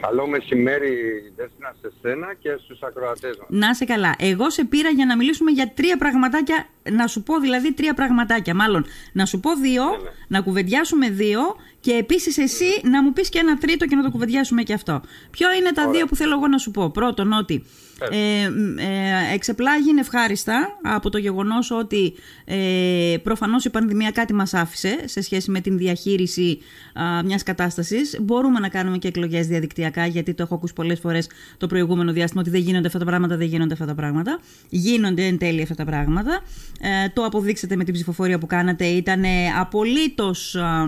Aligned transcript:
Καλό 0.00 0.26
μεσημέρι, 0.26 0.92
Δέσποινα, 1.36 1.74
σε 1.80 1.92
σένα 2.02 2.34
και 2.34 2.56
στους 2.64 2.82
ακροατές 2.82 3.36
μας. 3.38 3.46
Να 3.50 3.74
σε 3.74 3.84
καλά. 3.84 4.14
Εγώ 4.18 4.50
σε 4.50 4.64
πήρα 4.64 4.88
για 4.88 5.06
να 5.06 5.16
μιλήσουμε 5.16 5.50
για 5.50 5.72
τρία 5.74 5.96
πραγματάκια, 5.96 6.66
να 6.92 7.06
σου 7.06 7.22
πω 7.22 7.38
δηλαδή 7.38 7.72
τρία 7.72 7.94
πραγματάκια, 7.94 8.54
μάλλον 8.54 8.86
να 9.12 9.26
σου 9.26 9.40
πω 9.40 9.54
δύο, 9.56 9.84
Ναι, 9.84 9.90
ναι. 9.90 10.10
να 10.28 10.40
κουβεντιάσουμε 10.40 11.10
δύο 11.10 11.40
και 11.80 11.92
επίσης 11.92 12.38
εσύ 12.38 12.80
να 12.82 13.02
μου 13.02 13.12
πεις 13.12 13.28
και 13.28 13.38
ένα 13.38 13.58
τρίτο 13.58 13.86
και 13.86 13.96
να 13.96 14.02
το 14.02 14.10
κουβεντιάσουμε 14.10 14.62
και 14.62 14.72
αυτό. 14.72 15.00
Ποιο 15.30 15.52
είναι 15.52 15.72
τα 15.72 15.82
Ωραία. 15.82 15.92
δύο 15.94 16.06
που 16.06 16.16
θέλω 16.16 16.32
εγώ 16.34 16.48
να 16.48 16.58
σου 16.58 16.70
πω; 16.70 16.90
Πρώτον 16.90 17.32
ότι 17.32 17.64
Πες. 17.98 18.08
ε, 18.12 18.50
μ, 18.50 18.78
ε, 18.78 19.34
εξεπλάγει 19.34 19.90
ευχάριστα 19.98 20.78
από 20.82 21.10
το 21.10 21.18
γεγονός 21.18 21.70
ότι 21.70 22.14
ε, 22.44 23.16
προφανώς 23.22 23.64
η 23.64 23.70
πανδημία 23.70 24.10
κάτι 24.10 24.34
μας 24.34 24.54
άφησε 24.54 24.98
σε 25.04 25.20
σχέση 25.22 25.50
με 25.50 25.60
την 25.60 25.78
διαχείριση 25.78 26.58
α, 26.94 27.22
μιας 27.24 27.42
κατάστασης. 27.42 28.16
Μπορούμε 28.20 28.58
να 28.60 28.68
κάνουμε 28.68 28.98
και 28.98 29.08
εκλογές 29.08 29.46
διαδικτυακά 29.46 30.06
γιατί 30.06 30.34
το 30.34 30.42
έχω 30.42 30.54
ακούσει 30.54 30.72
πολλές 30.72 31.00
φορές 31.00 31.26
το 31.56 31.66
προηγούμενο 31.66 32.12
διάστημα 32.12 32.40
ότι 32.40 32.50
δεν 32.50 32.60
γίνονται 32.60 32.86
αυτά 32.86 32.98
τα 32.98 33.04
πράγματα, 33.04 33.36
δεν 33.36 33.46
γίνονται 33.46 33.72
αυτά 33.72 33.86
τα 33.86 33.94
πράγματα. 33.94 34.40
Γίνονται 34.68 35.26
εν 35.26 35.38
τέλει 35.38 35.62
αυτά 35.62 35.74
τα 35.74 35.84
πράγματα. 35.84 36.40
Ε, 36.80 37.08
το 37.08 37.24
αποδείξατε 37.24 37.76
με 37.76 37.84
την 37.84 37.94
ψηφοφορία 37.94 38.38
που 38.38 38.46
κάνατε. 38.46 38.86
Ήταν 38.86 39.22
απολύτως... 39.60 40.54
α, 40.54 40.86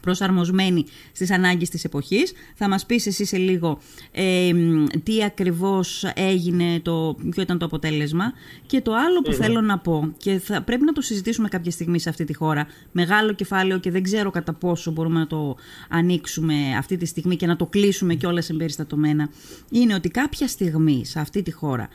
προσαρμοσμένη 0.00 0.84
στις 1.12 1.30
ανάγκες 1.30 1.68
της 1.68 1.84
εποχής. 1.84 2.32
Θα 2.54 2.68
μας 2.68 2.86
πεις 2.86 3.06
εσύ 3.06 3.24
σε 3.24 3.36
λίγο 3.36 3.78
ε, 4.12 4.52
μ, 4.52 4.84
τι 5.02 5.24
ακριβώς 5.24 6.04
έγινε, 6.14 6.80
το, 6.80 7.16
ποιο 7.30 7.42
ήταν 7.42 7.58
το 7.58 7.64
αποτέλεσμα. 7.64 8.32
Και 8.66 8.80
το 8.80 8.94
άλλο 8.94 9.20
που 9.22 9.32
θέλω 9.32 9.60
να 9.60 9.78
πω, 9.78 10.12
και 10.16 10.38
θα, 10.38 10.62
πρέπει 10.62 10.84
να 10.84 10.92
το 10.92 11.00
συζητήσουμε 11.00 11.48
κάποια 11.48 11.70
στιγμή 11.70 11.98
σε 11.98 12.08
αυτή 12.08 12.24
τη 12.24 12.34
χώρα, 12.34 12.66
μεγάλο 12.92 13.32
κεφάλαιο 13.32 13.78
και 13.78 13.90
δεν 13.90 14.02
ξέρω 14.02 14.30
κατά 14.30 14.52
πόσο 14.52 14.90
μπορούμε 14.90 15.18
να 15.18 15.26
το 15.26 15.56
ανοίξουμε 15.88 16.54
αυτή 16.78 16.96
τη 16.96 17.06
στιγμή 17.06 17.36
και 17.36 17.46
να 17.46 17.56
το 17.56 17.66
κλείσουμε 17.66 18.14
κιόλας 18.14 18.50
εμπεριστατωμένα, 18.50 19.30
είναι 19.70 19.94
ότι 19.94 20.08
κάποια 20.08 20.48
στιγμή 20.48 21.04
σε 21.04 21.20
αυτή 21.20 21.42
τη 21.42 21.50
χώρα 21.50 21.88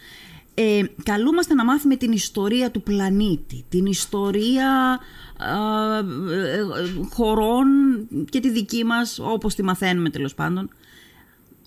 ε, 0.55 0.81
καλούμαστε 1.03 1.53
να 1.53 1.65
μάθουμε 1.65 1.95
την 1.95 2.11
ιστορία 2.11 2.71
του 2.71 2.81
πλανήτη, 2.81 3.65
την 3.69 3.85
ιστορία 3.85 4.99
α, 5.37 5.97
ε, 5.97 6.59
ε, 6.59 6.63
χωρών 7.13 7.67
και 8.29 8.39
τη 8.39 8.49
δική 8.49 8.83
μας, 8.83 9.19
όπως 9.19 9.55
τη 9.55 9.63
μαθαίνουμε 9.63 10.09
τέλος 10.09 10.33
πάντων. 10.35 10.69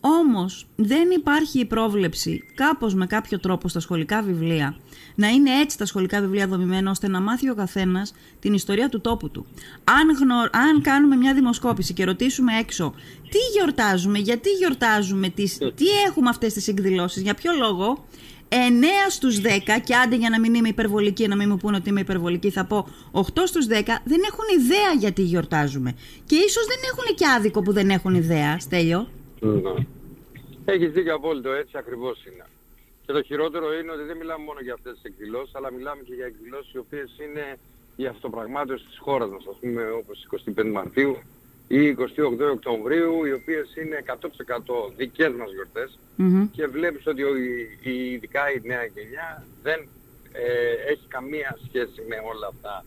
Όμως 0.01 0.67
δεν 0.77 1.11
υπάρχει 1.11 1.61
η 1.61 1.65
πρόβλεψη 1.65 2.45
κάπως 2.55 2.95
με 2.95 3.07
κάποιο 3.07 3.39
τρόπο 3.41 3.69
στα 3.69 3.81
σχολικά 3.81 4.23
βιβλία 4.23 4.77
να 5.15 5.29
είναι 5.29 5.51
έτσι 5.61 5.79
τα 5.79 5.87
σχολικά 5.87 6.21
βιβλία 6.21 6.47
δομημένα 6.47 6.91
ώστε 6.91 7.09
να 7.09 7.21
μάθει 7.21 7.51
ο 7.51 7.55
καθένας 7.55 8.15
την 8.39 8.53
ιστορία 8.53 8.89
του 8.89 9.01
τόπου 9.01 9.31
του. 9.31 9.47
Αν, 9.85 10.17
γνω- 10.21 10.51
αν 10.53 10.83
κάνουμε 10.83 11.17
μια 11.17 11.35
δημοσκόπηση 11.35 11.93
και 11.93 12.05
ρωτήσουμε 12.05 12.59
έξω 12.59 12.95
τι 13.31 13.39
γιορτάζουμε, 13.53 14.19
γιατί 14.19 14.51
γιορτάζουμε, 14.51 15.29
τις, 15.29 15.59
τι 15.59 15.87
έχουμε 16.07 16.29
αυτές 16.29 16.53
τις 16.53 16.69
εκδηλώσεις, 16.69 17.23
για 17.23 17.35
ποιο 17.35 17.53
λόγο, 17.59 18.07
9 18.49 18.55
στους 19.09 19.41
10, 19.41 19.81
και 19.85 19.95
άντε 19.95 20.17
για 20.17 20.31
να 20.31 20.41
μην 20.41 20.55
είμαι 20.55 20.69
υπερβολική, 20.69 21.29
να 21.29 21.37
μην 21.37 21.49
μου 21.49 21.57
πούνε 21.57 21.77
ότι 21.77 21.89
είμαι 21.89 22.01
υπερβολική, 22.01 22.51
θα 22.51 22.65
πω 22.65 22.89
8 23.13 23.21
στους 23.45 23.67
10 23.67 23.71
δεν 24.05 24.21
έχουν 24.31 24.45
ιδέα 24.59 24.93
γιατί 24.99 25.23
γιορτάζουμε. 25.23 25.95
Και 26.25 26.37
ίσως 26.37 26.67
δεν 26.67 26.79
έχουν 26.91 27.15
και 27.15 27.27
άδικο 27.37 27.63
που 27.63 27.73
δεν 27.73 27.91
έχουν 27.91 28.15
ιδέα, 28.15 28.59
Στέλιο. 28.59 29.09
Ναι. 29.41 29.75
Έχεις 30.65 30.91
δίκιο 30.93 31.15
απόλυτο, 31.15 31.51
έτσι 31.53 31.75
ακριβώς 31.79 32.25
είναι. 32.27 32.47
Και 33.07 33.13
το 33.13 33.23
χειρότερο 33.23 33.67
είναι 33.79 33.93
ότι 33.93 34.03
δεν 34.03 34.17
μιλάμε 34.17 34.45
μόνο 34.45 34.61
για 34.61 34.75
αυτές 34.75 34.93
τις 34.93 35.03
εκδηλώσεις, 35.03 35.55
αλλά 35.55 35.73
μιλάμε 35.73 36.03
και 36.03 36.15
για 36.15 36.27
εκδηλώσεις 36.27 36.73
οι 36.73 36.79
οποίες 36.79 37.11
είναι 37.25 37.59
η 37.97 38.07
αυτοπραγμάτωση 38.07 38.85
της 38.85 38.99
χώρας 38.99 39.31
μας, 39.31 39.45
ας 39.51 39.57
πούμε 39.61 39.91
όπως 39.91 40.17
η 40.23 40.27
25 40.27 40.71
Μαρτίου 40.73 41.17
ή 41.69 41.83
η 41.83 41.97
28 41.99 42.51
Οκτωβρίου, 42.53 43.25
οι 43.25 43.33
οποίες 43.33 43.77
είναι 43.77 43.97
100% 43.97 44.93
δικές 44.97 45.33
μας 45.33 45.53
γιορτές 45.53 45.99
Μμμ. 46.17 46.51
και 46.51 46.67
βλέπεις 46.67 47.07
ότι 47.07 47.23
ο- 47.23 47.37
η- 47.37 47.79
η- 47.83 48.11
ειδικά 48.13 48.51
η 48.53 48.61
νέα 48.65 48.85
γενιά 48.85 49.45
δεν 49.63 49.89
ε, 50.33 50.91
έχει 50.93 51.07
καμία 51.09 51.59
σχέση 51.69 52.03
με 52.09 52.17
όλα 52.33 52.47
αυτά. 52.47 52.85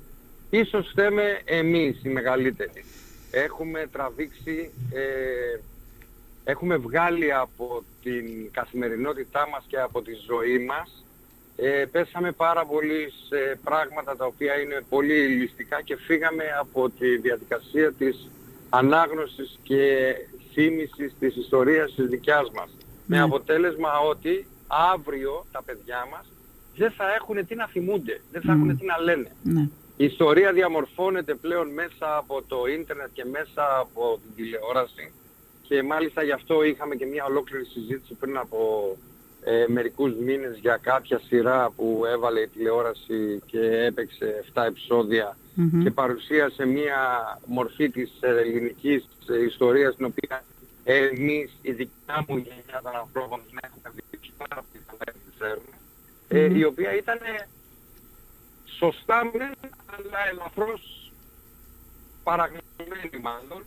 Ίσως 0.49 0.91
θέμε 0.95 1.41
εμείς 1.45 2.03
οι 2.03 2.09
μεγαλύτεροι. 2.09 2.83
Έχουμε 3.31 3.87
τραβήξει, 3.91 4.71
ε, 4.93 5.59
έχουμε 6.43 6.75
βγάλει 6.77 7.33
από 7.33 7.83
την 8.03 8.51
καθημερινότητά 8.51 9.47
μας 9.51 9.63
και 9.67 9.79
από 9.79 10.01
τη 10.01 10.11
ζωή 10.27 10.59
μας 10.59 11.05
ε, 11.55 11.85
πέσαμε 11.91 12.31
πάρα 12.31 12.65
πολύ 12.65 13.11
σε 13.29 13.59
πράγματα 13.63 14.15
τα 14.15 14.25
οποία 14.25 14.59
είναι 14.61 14.81
πολύ 14.89 15.27
ληστικά 15.27 15.81
και 15.81 15.95
φύγαμε 15.95 16.43
από 16.59 16.89
τη 16.89 17.17
διαδικασία 17.17 17.91
της 17.93 18.29
ανάγνωσης 18.79 19.59
και 19.63 20.13
θύμησης 20.53 21.13
της 21.19 21.35
ιστορίας 21.35 21.93
της 21.95 22.05
δικιάς 22.07 22.51
μας. 22.55 22.69
Με 23.05 23.17
Ναι. 23.17 23.23
αποτέλεσμα 23.23 23.99
ότι 23.99 24.47
αύριο 24.93 25.45
τα 25.51 25.63
παιδιά 25.63 26.07
μας 26.11 26.25
δεν 26.75 26.91
θα 26.91 27.13
έχουν 27.13 27.47
τι 27.47 27.55
να 27.55 27.67
θυμούνται, 27.67 28.21
δεν 28.31 28.41
θα 28.41 28.53
Μμ. 28.53 28.55
έχουν 28.63 28.77
τι 28.77 28.85
να 28.85 28.97
λένε. 29.01 29.31
Ναι. 29.43 29.67
Η 29.97 30.05
ιστορία 30.05 30.53
διαμορφώνεται 30.53 31.33
πλέον 31.35 31.67
μέσα 31.73 32.17
από 32.17 32.41
το 32.47 32.65
ίντερνετ 32.65 33.09
και 33.13 33.25
μέσα 33.25 33.77
από 33.79 34.19
την 34.23 34.35
τηλεόραση 34.35 35.11
και 35.67 35.83
μάλιστα 35.83 36.23
γι' 36.23 36.31
αυτό 36.31 36.63
είχαμε 36.63 36.95
και 36.95 37.05
μια 37.05 37.25
ολόκληρη 37.25 37.65
συζήτηση 37.65 38.13
πριν 38.13 38.37
από 38.37 38.97
ε, 39.43 39.65
μερικούς 39.67 40.13
μήνες 40.13 40.57
για 40.61 40.77
κάποια 40.81 41.19
σειρά 41.27 41.71
που 41.75 42.03
έβαλε 42.07 42.39
η 42.39 42.47
τηλεόραση 42.47 43.41
και 43.45 43.59
έπαιξε 43.59 44.43
7 44.53 44.63
επεισόδια 44.67 45.37
Μμμ. 45.55 45.83
και 45.83 45.91
παρουσίασε 45.91 46.65
μια 46.65 46.99
μορφή 47.45 47.89
της 47.89 48.11
ελληνικής 48.21 49.07
ε, 49.29 49.43
ιστορίας 49.43 49.95
την 49.95 50.05
οποία 50.05 50.43
εμείς, 50.83 51.51
η 51.61 51.71
δικιά 51.71 52.25
μου 52.27 52.37
γενιά 52.37 52.79
των 52.83 52.95
ανθρώπων, 52.95 53.39
την 53.49 53.57
έχουμε 53.61 53.89
δει 54.11 54.19
πάρα 54.37 54.63
πολύ 54.71 54.83
καλά 54.87 55.03
και 55.05 55.19
την 55.25 55.33
ξέρουμε, 55.39 55.75
ε, 56.27 56.47
Μμμ. 56.49 56.55
η 56.59 56.63
οποία 56.63 56.95
ήταν 56.95 57.17
σωστά 58.77 59.23
μεν, 59.33 59.53
αλλά 59.95 60.19
ελαφρώς 60.31 61.11
παραγνωμένη 62.23 63.17
μάλλον, 63.21 63.63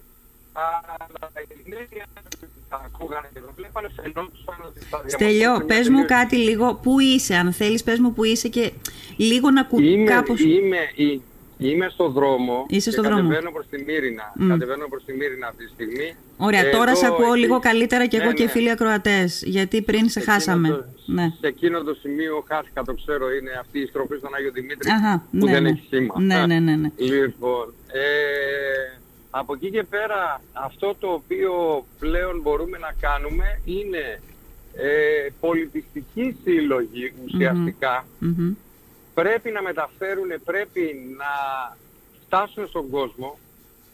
αλλά 0.53 1.31
οι 1.49 1.69
νέοι 1.71 2.03
άνθρωποι 2.16 2.47
που 2.47 2.61
τα 2.69 2.83
ακούγανε 2.87 3.28
και 3.34 3.41
το 3.41 3.53
βλέπανε 3.56 3.89
φαινόντουσαν 3.97 4.56
ότι 4.66 4.81
θα 4.81 5.03
Στέλιο, 5.06 5.39
διαμορφώσουν 5.39 5.66
μια 5.66 5.77
πες 5.77 5.89
μου 5.89 5.95
τελείως- 6.03 6.21
κάτι 6.21 6.37
λίγο. 6.37 6.75
Πού 6.75 7.01
είσαι, 7.01 7.34
αν 7.34 7.53
θέλεις 7.53 7.83
πες 7.83 7.99
μου 7.99 8.12
που 8.12 8.25
είσαι 8.25 8.49
και 8.49 8.72
λίγο 9.16 9.51
να 9.51 9.65
κου... 9.65 9.81
Είμαι, 9.81 10.11
κάπως... 10.11 10.41
είμαι, 10.41 10.78
εί- 10.95 11.22
είμαι 11.69 11.88
στο 11.92 12.08
δρόμο 12.08 12.66
Είσαι 12.69 12.91
και 12.91 12.97
στο 12.97 13.02
δρόμο. 13.02 13.20
κατεβαίνω 13.22 13.50
προς 13.50 13.66
τη 13.70 13.82
Μύρινα. 13.84 14.32
Μμ. 14.36 14.48
Κατεβαίνω 14.48 14.86
προς 14.88 15.04
τη 15.04 15.12
Μύρινα 15.12 15.47
αυτή 15.47 15.64
τη 15.64 15.70
στιγμή. 15.70 16.14
Ωραία, 16.36 16.60
Ε, 16.66 16.70
τώρα 16.70 16.91
εδώ 16.91 16.98
σε 17.00 17.06
ακούω 17.06 17.26
εκεί- 17.32 17.38
λίγο 17.42 17.58
καλύτερα 17.58 18.06
και 18.06 18.16
Ναι, 18.16 18.22
εγώ 18.22 18.32
και 18.32 18.42
οι 18.42 18.44
ναι. 18.47 18.50
φίλοι 18.50 18.70
ακροατές, 18.70 19.42
γιατί 19.47 19.82
πριν 19.82 20.03
σε 20.04 20.08
Σε 20.08 20.19
εκείνο 20.19 20.32
χάσαμε. 20.34 20.69
το- 20.69 20.84
Ναι. 21.06 21.26
Σε 21.41 21.47
εκείνο 21.47 21.82
το 21.82 21.94
σημείο 21.94 22.44
χάθηκα, 22.48 22.82
το 22.84 22.94
ξέρω, 22.94 23.26
είναι 23.34 23.50
αυτή 23.60 23.78
η 23.78 23.86
στροφή 23.86 24.16
στον 24.19 24.34
Άγιο 24.34 24.50
Δημήτρη 24.53 24.91
Αχα, 24.91 25.22
που 25.30 25.44
ναι, 25.47 25.53
δεν 25.53 25.62
ναι. 25.62 25.69
έχει 25.69 25.86
σήμα. 25.91 26.14
Ναι, 26.20 26.47
ναι, 26.47 26.58
ναι, 26.58 26.74
ναι. 26.76 26.91
Λοιπόν, 26.97 27.74
ε, 27.92 28.98
από 29.30 29.54
εκεί 29.54 29.70
και 29.70 29.82
πέρα 29.82 30.41
αυτό 30.53 30.97
το 30.98 31.08
οποίο 31.08 31.53
πλέον 31.98 32.41
μπορούμε 32.41 32.78
να 32.78 32.92
κάνουμε 33.00 33.44
είναι 33.64 34.20
ε, 34.76 35.28
πολιτιστική 35.41 36.36
σύλλογη 36.44 37.12
ουσιαστικά 37.24 38.06
Μμμ. 38.19 38.53
Πρέπει 39.14 39.50
να 39.50 39.62
μεταφέρουν, 39.62 40.30
πρέπει 40.44 41.14
να 41.16 41.32
φτάσουν 42.26 42.69
στον 42.69 42.91
κόσμο. 42.91 43.38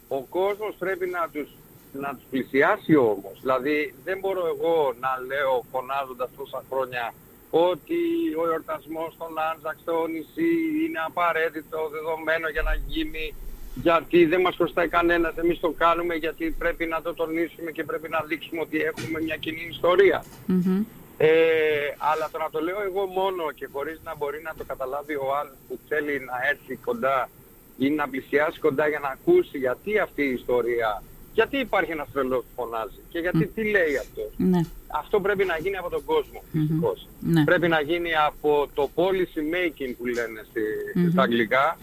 Ο 0.07 0.21
κόσμος 0.21 0.75
πρέπει 0.79 1.07
να 1.07 1.29
τους, 1.33 1.49
να 1.93 2.09
τους 2.15 2.23
πλησιάσει 2.29 2.95
όμως. 2.95 3.39
Δηλαδή 3.41 3.93
δεν 4.03 4.19
μπορώ 4.19 4.47
εγώ 4.47 4.93
να 4.99 5.11
λέω 5.27 5.65
φωνάζοντας 5.71 6.29
τόσα 6.37 6.63
χρόνια 6.69 7.13
ότι 7.49 8.01
ο 8.41 8.49
εορτασμός 8.49 9.15
των 9.17 9.31
Άντζακ 9.51 9.77
στο 9.81 10.07
νησί 10.07 10.53
είναι 10.85 10.99
απαραίτητο 11.05 11.89
δεδομένο 11.91 12.47
για 12.49 12.61
να 12.61 12.73
γίνει 12.87 13.33
γιατί 13.75 14.25
δεν 14.25 14.41
μας 14.41 14.55
χρωστάει 14.55 14.87
κανένας, 14.87 15.37
εμείς 15.37 15.59
το 15.59 15.73
κάνουμε 15.77 16.15
γιατί 16.15 16.55
πρέπει 16.57 16.85
να 16.85 17.01
το 17.01 17.13
τονίσουμε 17.13 17.71
και 17.71 17.83
πρέπει 17.83 18.09
να 18.09 18.23
δείξουμε 18.27 18.61
ότι 18.61 18.77
έχουμε 18.81 19.21
μια 19.21 19.35
κοινή 19.35 19.67
ιστορία. 19.69 20.23
Μμμ. 20.45 20.83
Ε, 21.23 21.93
αλλά 21.97 22.29
το 22.31 22.37
να 22.37 22.49
το 22.49 22.59
λέω 22.59 22.81
εγώ 22.89 23.05
μόνο 23.05 23.51
και 23.55 23.67
χωρίς 23.73 23.99
να 24.03 24.15
μπορεί 24.17 24.41
να 24.43 24.53
το 24.57 24.63
καταλάβει 24.63 25.15
ο 25.15 25.27
άλλος 25.39 25.57
που 25.67 25.79
θέλει 25.87 26.13
να 26.29 26.35
έρθει 26.51 26.75
κοντά 26.75 27.29
ή 27.77 27.89
να 27.89 28.09
πλησιάσει 28.09 28.59
κοντά 28.59 28.87
για 28.87 28.99
να 28.99 29.07
ακούσει 29.07 29.57
γιατί 29.57 29.99
αυτή 29.99 30.21
η 30.23 30.31
ιστορία, 30.31 31.03
γιατί 31.33 31.57
υπάρχει 31.57 31.91
ένας 31.91 32.07
τρελός 32.13 32.43
που 32.43 32.63
φωνάζει 32.63 32.99
και 33.09 33.19
γιατί 33.19 33.47
τι 33.47 33.63
λέει 33.63 33.97
αυτός. 33.97 34.31
Ναι. 34.37 34.61
Αυτό 34.87 35.19
πρέπει 35.19 35.45
να 35.45 35.57
γίνει 35.57 35.77
από 35.77 35.89
τον 35.89 36.03
κόσμο, 36.05 36.43
Μμμ. 36.51 36.61
δυστυχώς. 36.61 37.07
Ναι. 37.19 37.43
Πρέπει 37.43 37.67
να 37.67 37.81
γίνει 37.81 38.11
από 38.27 38.69
το 38.73 38.89
policy 38.95 39.41
making 39.55 39.93
που 39.97 40.05
λένε 40.05 40.45
στη, 40.49 40.61
Μμμ. 40.99 41.09
στα 41.11 41.21
αγγλικά, 41.21 41.77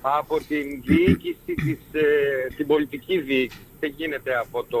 από 0.00 0.38
την 0.48 0.82
διοίκηση, 0.84 1.54
της, 1.54 1.78
ε, 1.92 2.54
την 2.56 2.66
πολιτική 2.66 3.18
διοίκηση. 3.20 3.60
Δεν 3.80 3.92
γίνεται 3.96 4.36
από, 4.38 4.64
το, 4.64 4.80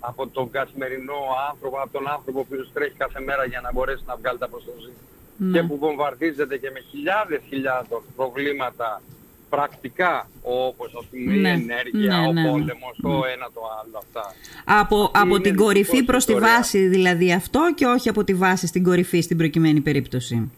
από 0.00 0.26
τον 0.28 0.50
καθημερινό 0.50 1.18
άνθρωπο, 1.50 1.76
από 1.80 1.92
τον 1.92 2.08
άνθρωπο 2.08 2.44
που 2.44 2.54
τρέχει 2.72 2.94
κάθε 2.96 3.20
μέρα 3.20 3.44
για 3.44 3.60
να 3.60 3.72
μπορέσει 3.72 4.02
να 4.06 4.16
βγάλει 4.16 4.38
τα 4.38 4.48
προστοζή. 4.48 4.92
Ναι. 5.36 5.52
Και 5.60 5.66
που 5.66 5.78
βομβαρδίζεται 5.78 6.56
και 6.58 6.70
με 6.74 6.80
χιλιάδες 6.90 7.40
χιλιάδων 7.48 8.02
προβλήματα 8.16 9.02
πρακτικά, 9.50 10.28
όπως 10.42 10.94
ας 10.98 11.04
πούμε 11.10 11.34
η 11.34 11.38
Ναι, 11.40 11.50
ενέργεια, 11.50 12.16
ναι, 12.20 12.26
ο 12.26 12.32
ναι, 12.32 12.42
ναι. 12.42 12.50
πόλεμος, 12.50 12.94
το 13.02 13.08
ένα 13.34 13.46
το 13.54 13.60
άλλο 13.80 13.98
αυτά. 14.04 14.34
Από, 14.64 15.02
Αυτή 15.02 15.18
από 15.18 15.34
είναι 15.34 15.40
την 15.40 15.56
κορυφή 15.56 15.80
δυστυχώς 15.80 16.04
προς 16.06 16.24
τη 16.24 16.32
ιστορία. 16.32 16.56
βάση 16.56 16.86
δηλαδή 16.86 17.32
αυτό 17.32 17.60
και 17.74 17.86
όχι 17.86 18.08
από 18.08 18.24
τη 18.24 18.34
βάση 18.34 18.66
στην 18.66 18.82
κορυφή 18.84 19.20
στην 19.20 19.36
προκειμένη 19.36 19.80
περίπτωση. 19.80 20.50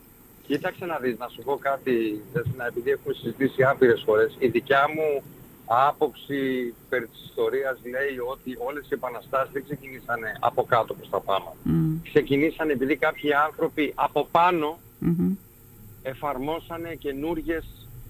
Κοίταξε 0.46 0.84
να 0.84 0.96
δεις, 0.98 1.18
να 1.18 1.28
σου 1.28 1.42
πω 1.44 1.56
κάτι, 1.60 2.20
Δέσποινα, 2.32 2.66
επειδή 2.66 2.90
έχουμε 2.90 3.14
συζητήσει 3.14 3.62
άπειρες 3.62 4.02
φορές. 4.06 4.36
Η 4.38 4.48
δικιά 4.48 4.88
μου 4.94 5.22
άποψη 5.72 6.74
περί 6.88 7.06
της 7.06 7.24
ιστορίας 7.24 7.78
λέει 7.82 8.18
ότι 8.32 8.56
όλες 8.66 8.84
οι 8.84 8.94
επαναστάσεις 8.94 9.52
δεν 9.52 9.64
ξεκινήσανε 9.64 10.36
από 10.40 10.62
κάτω 10.64 10.94
προς 10.94 11.10
τα 11.10 11.20
πάνω. 11.20 11.56
Μμ, 11.62 12.02
Ξεκινήσανε 12.02 12.72
επειδή 12.72 12.96
κάποιοι 12.96 13.32
άνθρωποι 13.32 13.92
από 13.94 14.28
πάνω 14.30 14.78
μμμ, 14.98 15.32
εφαρμόσανε 16.02 16.94
καινούργιες 16.94 17.64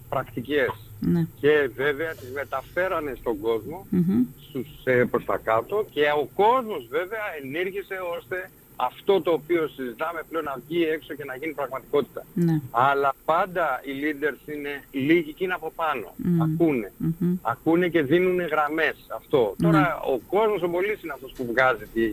πρακτικές. 0.09 0.71
Ναι. 1.01 1.27
Και 1.41 1.71
βέβαια 1.75 2.15
τις 2.15 2.31
μεταφέρανε 2.33 3.12
στον 3.21 3.41
κόσμο 3.41 3.87
Μμμ, 3.91 4.25
στους, 4.49 4.69
ε, 4.85 5.05
προς 5.05 5.25
τα 5.25 5.37
κάτω 5.37 5.87
και 5.91 6.03
ο 6.23 6.29
κόσμος 6.35 6.87
βέβαια 6.91 7.25
ενήργησε 7.43 7.95
ώστε 8.19 8.51
αυτό 8.88 9.21
το 9.21 9.31
οποίο 9.31 9.69
συζητάμε 9.69 10.21
πλέον 10.29 10.44
να 10.44 10.56
βγει 10.67 10.82
έξω 10.85 11.15
και 11.15 11.25
να 11.25 11.37
γίνει 11.37 11.53
πραγματικότητα. 11.53 12.25
Ναι. 12.35 12.61
Αλλά 12.71 13.15
πάντα 13.25 13.81
οι 13.85 13.93
leaders 14.03 14.49
είναι 14.55 14.82
λίγοι 14.91 15.32
και 15.32 15.44
είναι 15.44 15.53
από 15.55 15.73
πάνω. 15.77 16.15
Μμ. 16.17 16.43
Ακούνε. 16.43 16.93
Μμμ, 16.97 17.35
Ακούνε 17.43 17.88
και 17.88 18.03
δίνουν 18.03 18.41
γραμμές. 18.47 18.97
Αυτό. 19.17 19.55
Ναι. 19.59 19.71
Τώρα 19.71 20.00
ο 20.00 20.19
κόσμος 20.19 20.62
ο 20.62 20.69
πολίτης 20.69 21.03
είναι 21.03 21.12
αυτός 21.12 21.32
που 21.37 21.47
βγάζει 21.47 21.87
τη, 21.94 22.06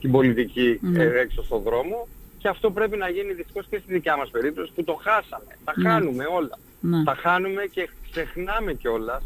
την 0.00 0.10
πολιτική 0.10 0.78
Ναι. 0.82 1.02
ε, 1.02 1.18
έξω 1.18 1.42
στον 1.44 1.62
δρόμο 1.62 2.08
και 2.38 2.48
αυτό 2.48 2.70
πρέπει 2.70 2.96
να 2.96 3.08
γίνει 3.08 3.32
δυστυχώς 3.32 3.66
και 3.70 3.78
στη 3.82 3.92
δικιά 3.92 4.16
μας 4.16 4.30
περίπτωση 4.30 4.72
που 4.74 4.84
το 4.84 4.94
χάσαμε. 5.02 5.52
Τα 5.64 5.72
Ναι. 5.76 5.88
χάνουμε 5.88 6.24
όλα. 6.24 6.58
Ναι. 6.80 7.02
Τα 7.04 7.14
χάνουμε 7.14 7.62
και 7.70 7.88
ξεχνάμε 8.10 8.74
κιόλας. 8.74 9.22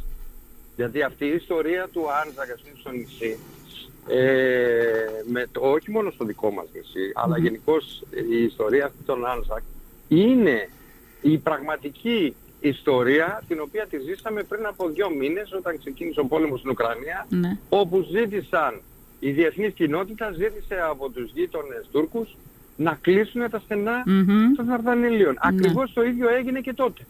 Γιατί 0.76 1.02
αυτή 1.02 1.25
η 1.26 1.34
ιστορία 1.34 1.88
του 1.93 2.02
Άντζακ, 2.23 2.50
ας 2.50 2.61
πούμε, 2.62 2.75
στο 2.81 2.91
νησί, 2.91 3.38
ε, 4.08 5.05
με 5.26 5.46
το, 5.52 5.60
όχι 5.60 5.90
μόνο 5.90 6.10
στο 6.10 6.25
δικό 6.25 6.50
μας 6.50 6.66
νησί, 6.75 7.12
αλλά 7.14 7.38
γενικώς 7.38 8.02
η 8.31 8.43
ιστορία 8.43 8.84
αυτή 8.84 9.02
των 9.06 9.26
Άντζακ 9.26 9.62
είναι 10.08 10.69
η 11.22 11.38
πραγματική 11.38 12.34
ιστορία 12.60 13.43
την 13.49 13.60
οποία 13.60 13.87
τη 13.87 13.99
ζήσαμε 13.99 14.43
πριν 14.43 14.66
από 14.66 14.88
δύο 14.88 15.10
μήνες 15.10 15.52
όταν 15.52 15.78
ξεκίνησε 15.78 16.20
ο 16.20 16.25
πόλεμος 16.25 16.58
στην 16.58 16.70
Ουκρανία 16.70 17.26
Ναι. 17.28 17.58
όπου 17.69 18.06
ζήτησαν, 18.10 18.81
η 19.20 19.31
διεθνής 19.31 19.75
κοινότητα 19.75 20.31
ζήτησε 20.31 20.75
από 20.90 21.10
τους 21.10 21.31
γείτονες 21.34 21.88
Τούρκους 21.93 22.37
να 22.76 22.99
κλείσουν 23.00 23.50
τα 23.50 23.58
στενά 23.58 24.02
Μμμ, 24.06 24.55
των 24.56 24.66
Δαρδανηλίων. 24.66 25.37
Ακριβώς 25.38 25.93
το 25.93 26.02
ίδιο 26.02 26.28
έγινε 26.28 26.60
και 26.60 26.72
τότε. 26.72 27.02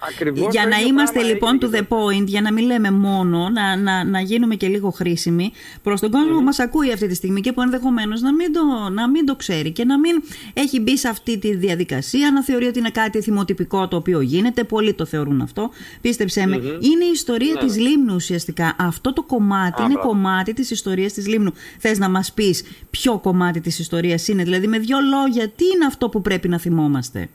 Ναι. 0.00 0.14
Ακριβώς 0.14 0.52
Για 0.52 0.62
το 0.62 0.68
να 0.68 0.76
ίδιο 0.76 0.88
είμαστε 0.88 1.12
πράγμα 1.12 1.32
λοιπόν 1.32 1.50
έγινε 1.62 1.66
to 1.66 1.86
και 1.86 1.86
the 1.90 1.96
point, 1.96 2.26
για 2.26 2.40
να 2.40 2.52
μην 2.52 2.64
λέμε 2.66 2.90
μόνο, 2.90 3.48
να, 3.48 3.76
να, 3.76 4.04
να 4.04 4.20
γίνουμε 4.20 4.54
και 4.54 4.68
λίγο 4.68 4.90
χρήσιμοι 4.90 5.52
προς 5.82 6.00
τον 6.00 6.10
κόσμο 6.10 6.34
που 6.34 6.42
μας 6.42 6.58
ακούει 6.58 6.92
αυτή 6.92 7.06
τη 7.06 7.14
στιγμή 7.14 7.40
και 7.40 7.52
που 7.52 7.62
ενδεχομένως 7.62 8.20
να 8.20 8.34
μην, 8.34 8.52
το, 8.52 8.60
να 8.92 9.08
μην 9.10 9.26
το 9.26 9.36
ξέρει 9.36 9.70
και 9.72 9.84
να 9.84 9.98
μην 9.98 10.22
έχει 10.52 10.80
μπει 10.80 10.98
σε 10.98 11.08
αυτή 11.08 11.38
τη 11.38 11.54
διαδικασία, 11.56 12.30
να 12.32 12.42
θεωρεί 12.44 12.66
ότι 12.66 12.78
είναι 12.78 12.90
κάτι 12.90 13.20
θυμοτυπικό 13.22 13.88
το 13.88 13.96
οποίο 13.96 14.20
γίνεται, 14.20 14.64
πολλοί 14.64 14.94
το 14.94 15.04
θεωρούν 15.04 15.40
αυτό, 15.40 15.70
πίστεψέ 16.00 16.46
με. 16.46 16.56
Είναι 16.56 17.04
η 17.04 17.10
ιστορία 17.12 17.52
Ναι. 17.54 17.60
της 17.60 17.78
Λίμνου 17.78 18.14
ουσιαστικά. 18.14 18.76
Αυτό 18.78 19.12
το 19.12 19.22
κομμάτι 19.22 19.82
Α, 19.82 19.84
είναι 19.84 19.92
μπράβο. 19.94 20.08
κομμάτι 20.08 20.52
της 20.52 20.70
ιστορίας 20.70 21.12
της 21.12 21.26
Λίμνου. 21.26 21.52
Θες 21.78 21.98
να 21.98 22.08
μας 22.08 22.32
πεις 22.32 22.62
ποιο 22.90 23.18
κομμάτι 23.18 23.60
της 23.60 23.78
ιστορίας 23.78 24.28
είναι, 24.28 24.42
δηλαδή 24.42 24.66
με 24.66 24.78
δύο 24.78 24.96
λόγια, 25.00 25.48
τι 25.48 25.64
είναι 25.74 25.84
αυτό 25.86 26.08
που 26.08 26.20
πρέπει 26.20 26.48
να 26.48 26.58
θυμόμαστε; 26.58 27.28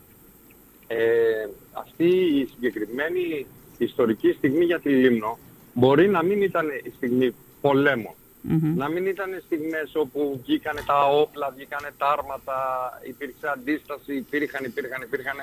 Ε, 0.87 0.95
αυτή 1.79 2.07
η 2.39 2.49
συγκεκριμένη 2.53 3.45
ιστορική 3.77 4.31
στιγμή 4.31 4.65
για 4.65 4.79
τη 4.79 4.89
Λίμνο 4.89 5.37
μπορεί 5.73 6.07
να 6.07 6.23
μην 6.23 6.41
ήταν 6.41 6.67
η 6.83 6.91
στιγμή 6.95 7.35
πολέμων. 7.61 8.13
Μμμ. 8.41 8.77
Να 8.77 8.89
μην 8.89 9.05
ήταν 9.05 9.41
στιγμές 9.45 9.95
όπου 9.95 10.39
βγήκανε 10.43 10.81
τα 10.85 11.07
όπλα, 11.07 11.51
βγήκανε 11.55 11.89
τα 11.97 12.07
άρματα, 12.11 12.57
υπήρξε 13.07 13.47
αντίσταση, 13.47 14.15
υπήρχαν, 14.15 14.63
υπήρχαν, 14.63 15.01
υπήρχαν. 15.01 15.35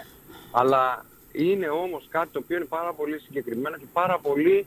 Αλλά 0.50 1.04
είναι 1.32 1.68
όμως 1.68 2.06
κάτι 2.10 2.28
το 2.32 2.38
οποίο 2.42 2.56
είναι 2.56 2.64
πάρα 2.64 2.92
πολύ 2.92 3.18
συγκεκριμένο 3.18 3.76
και 3.76 3.86
πάρα 3.92 4.18
πολύ 4.18 4.66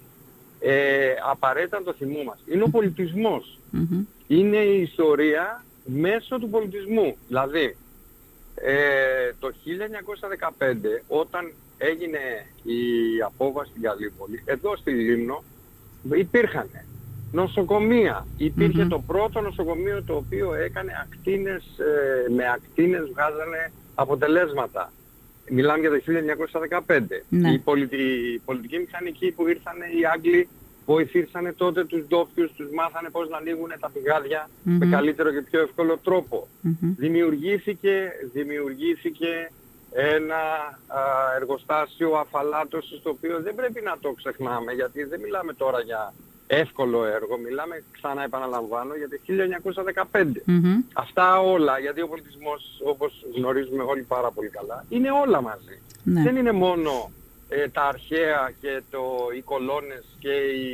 ε, 0.60 1.14
απαραίτητα 1.32 1.80
να 1.80 1.86
το 1.86 1.94
θυμόμαστε. 1.94 2.54
Είναι 2.54 2.64
ο 2.64 2.70
πολιτισμός. 2.70 3.60
Μμμ. 3.72 4.06
είναι 4.28 4.58
η 4.58 4.82
ιστορία 4.82 5.64
μέσω 5.86 6.40
του 6.40 6.50
πολιτισμού. 6.50 7.16
Δηλαδή, 7.28 7.76
ε, 8.62 9.34
το 9.40 9.48
1915 9.48 10.76
όταν 11.08 11.52
έγινε 11.78 12.20
η 12.64 12.82
απόβαση 13.26 13.70
στην 13.70 13.82
Καλύπολη, 13.82 14.44
εδώ 14.46 14.76
στη 14.76 14.92
Λίμνο 14.92 15.44
υπήρχαν 16.12 16.70
νοσοκομεία. 17.32 18.28
Υπήρχε 18.38 18.82
Μμμ. 18.82 18.90
το 18.90 19.00
πρώτο 19.00 19.42
νοσοκομείο 19.42 20.04
το 20.04 20.16
οποίο 20.16 20.54
έκανε 20.54 20.92
ακτίνες, 21.04 21.64
ε, 21.80 22.32
με 22.32 22.50
ακτίνες 22.50 23.10
βγάζανε 23.14 23.72
αποτελέσματα. 23.96 24.92
Μιλάμε 25.50 25.80
για 25.80 25.90
το 25.90 25.96
1915. 25.96 27.24
Ναι. 27.30 27.52
Η, 27.52 27.60
πολιτι, 27.60 28.02
η 28.34 28.42
πολιτική 28.46 28.78
μηχανική 28.78 29.32
που 29.32 29.48
ήρθαν 29.48 29.76
οι 30.00 30.06
Άγγλοι 30.14 30.48
βοηθήσανε 30.92 31.54
τότε 31.54 31.86
τους 31.86 32.04
ντόπιους, 32.08 32.52
τους 32.58 32.70
μάθανε 32.78 33.10
πώς 33.10 33.30
να 33.30 33.38
ανοίγουν 33.38 33.72
τα 33.80 33.90
πηγάδια 33.94 34.50
με 34.64 34.86
Μμμ. 34.86 34.92
καλύτερο 34.92 35.30
και 35.32 35.42
πιο 35.42 35.60
εύκολο 35.62 35.98
τρόπο. 36.04 36.48
Μμμ. 36.62 36.94
Δημιουργήθηκε, 36.98 38.12
δημιουργήθηκε 38.34 39.52
ένα 39.92 40.42
α, 40.88 41.02
εργοστάσιο 41.40 42.10
αφαλάτωσης 42.24 43.02
το 43.02 43.10
οποίο 43.10 43.40
δεν 43.42 43.56
πρέπει 43.56 43.82
να 43.82 43.98
το 44.02 44.12
ξεχνάμε 44.12 44.72
γιατί 44.72 45.04
δεν 45.04 45.20
μιλάμε 45.20 45.54
τώρα 45.54 45.80
για 45.82 46.14
εύκολο 46.48 47.06
έργο, 47.06 47.38
μιλάμε 47.38 47.84
ξανά 47.92 48.24
επαναλαμβάνω 48.24 48.94
για 48.96 49.10
το 49.10 49.18
1915. 50.12 50.24
Μμμ. 50.46 50.76
Αυτά 50.94 51.40
όλα, 51.40 51.80
γιατί 51.80 52.02
ο 52.02 52.08
πολιτισμός 52.08 52.82
όπως 52.84 53.26
γνωρίζουμε 53.36 53.84
όλοι 53.84 54.02
πάρα 54.02 54.32
πολύ 54.32 54.50
καλά, 54.50 54.86
είναι 54.90 55.10
όλα 55.12 55.42
μαζί. 55.42 55.82
Ναι. 56.04 56.22
Δεν 56.24 56.36
είναι 56.36 56.52
μόνο 56.52 57.12
ε, 57.50 57.68
τα 57.68 57.84
αρχαία 57.88 58.52
και 58.62 58.82
το, 58.92 59.00
οι 59.38 59.42
κολόνες 59.42 60.04
και 60.20 60.30
οι, 60.32 60.70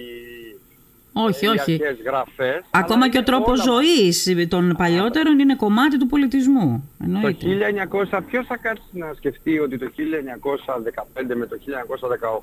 Όχι, 1.13 1.45
οι 1.45 1.47
όχι. 1.47 1.71
αρχαίες 1.71 1.97
γραφές. 2.05 2.61
Ακόμα 2.71 2.95
αλλά 2.95 3.09
και 3.09 3.17
ο 3.17 3.19
είναι 3.19 3.29
τρόπος 3.29 3.59
όλα 3.61 3.73
μαζί. 3.75 4.11
ζωής 4.11 4.47
των 4.49 4.75
παλιότερων 4.77 5.39
είναι 5.39 5.55
κομμάτι 5.55 5.97
του 5.99 6.07
πολιτισμού. 6.07 6.89
Το 6.97 7.03
Εννοείται. 7.03 7.45
1900, 8.11 8.19
ποιος 8.27 8.45
θα 8.45 8.57
κάτσει 8.57 8.83
να 8.91 9.13
σκεφτεί 9.13 9.59
ότι 9.59 9.77
το 9.77 9.89
1915 9.95 11.35
με 11.35 11.45
το 11.45 11.57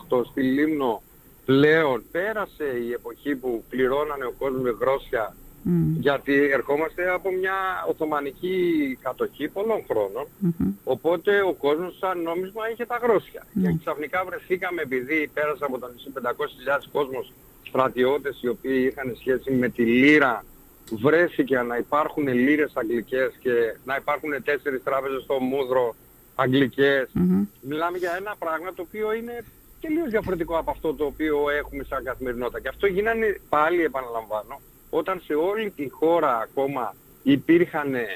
1918 0.09 0.25
στη 0.31 0.43
Λίμνο 0.43 1.03
πλέον 1.45 2.03
πέρασε 2.13 2.65
η 2.89 2.93
εποχή 2.93 3.37
που 3.37 3.65
πληρώνανε 3.69 4.25
ο 4.25 4.33
κόσμος 4.39 4.63
με 4.63 4.77
γρόσια 4.81 5.35
Μμ, 5.63 6.01
γιατί 6.01 6.35
ερχόμαστε 6.51 7.11
από 7.11 7.31
μια 7.33 7.55
Οθωμανική 7.89 8.55
κατοχή 9.03 9.49
πολλών 9.49 9.85
χρόνων 9.91 10.27
μμμ. 10.39 10.73
οπότε 10.85 11.43
ο 11.43 11.53
κόσμος 11.53 11.97
σαν 11.99 12.23
νόμισμα 12.23 12.71
είχε 12.71 12.85
τα 12.87 12.99
γρόσια 13.03 13.47
Ναι. 13.53 13.71
και 13.71 13.77
ξαφνικά 13.81 14.25
βρεθήκαμε 14.25 14.83
επειδή 14.83 15.31
πέρασε 15.35 15.65
από 15.65 15.79
το 15.79 15.89
νησί 15.93 16.11
500.000 16.15 16.89
κόσμος 16.93 17.33
στρατιώτες 17.63 18.43
οι 18.43 18.49
οποίοι 18.49 18.89
είχαν 18.93 19.17
σχέση 19.19 19.51
με 19.53 19.69
τη 19.69 19.83
λίρα 19.85 20.45
βρέθηκε 20.91 21.59
να 21.61 21.77
υπάρχουν 21.77 22.29
λίρες 22.29 22.73
αγγλικές 22.75 23.33
και 23.41 23.77
να 23.85 23.97
υπάρχουν 23.97 24.43
τέσσερις 24.45 24.83
τράπεζες 24.83 25.23
στο 25.23 25.39
Μούδρο 25.41 25.95
αγγλικές 26.35 27.09
Μμμ. 27.13 27.45
Μιλάμε 27.61 27.99
για 27.99 28.15
ένα 28.19 28.35
πράγμα 28.39 28.73
το 28.75 28.83
οποίο 28.89 29.13
είναι 29.13 29.45
τελείως 29.81 30.11
διαφορετικό 30.11 30.59
από 30.59 30.71
αυτό 30.71 30.95
το 30.95 31.05
οποίο 31.05 31.51
έχουμε 31.51 31.85
σαν 31.85 32.05
καθημερινότητα. 32.05 32.61
Και 32.61 32.69
αυτό 32.69 32.87
γίνανε 32.87 33.41
πάλι 33.49 33.83
επαναλαμβάνω 33.85 34.61
όταν 34.95 35.21
σε 35.25 35.35
όλη 35.35 35.71
τη 35.71 35.89
χώρα 35.89 36.39
ακόμα 36.39 36.95
υπήρχαν 37.23 37.95
ε, 37.95 38.07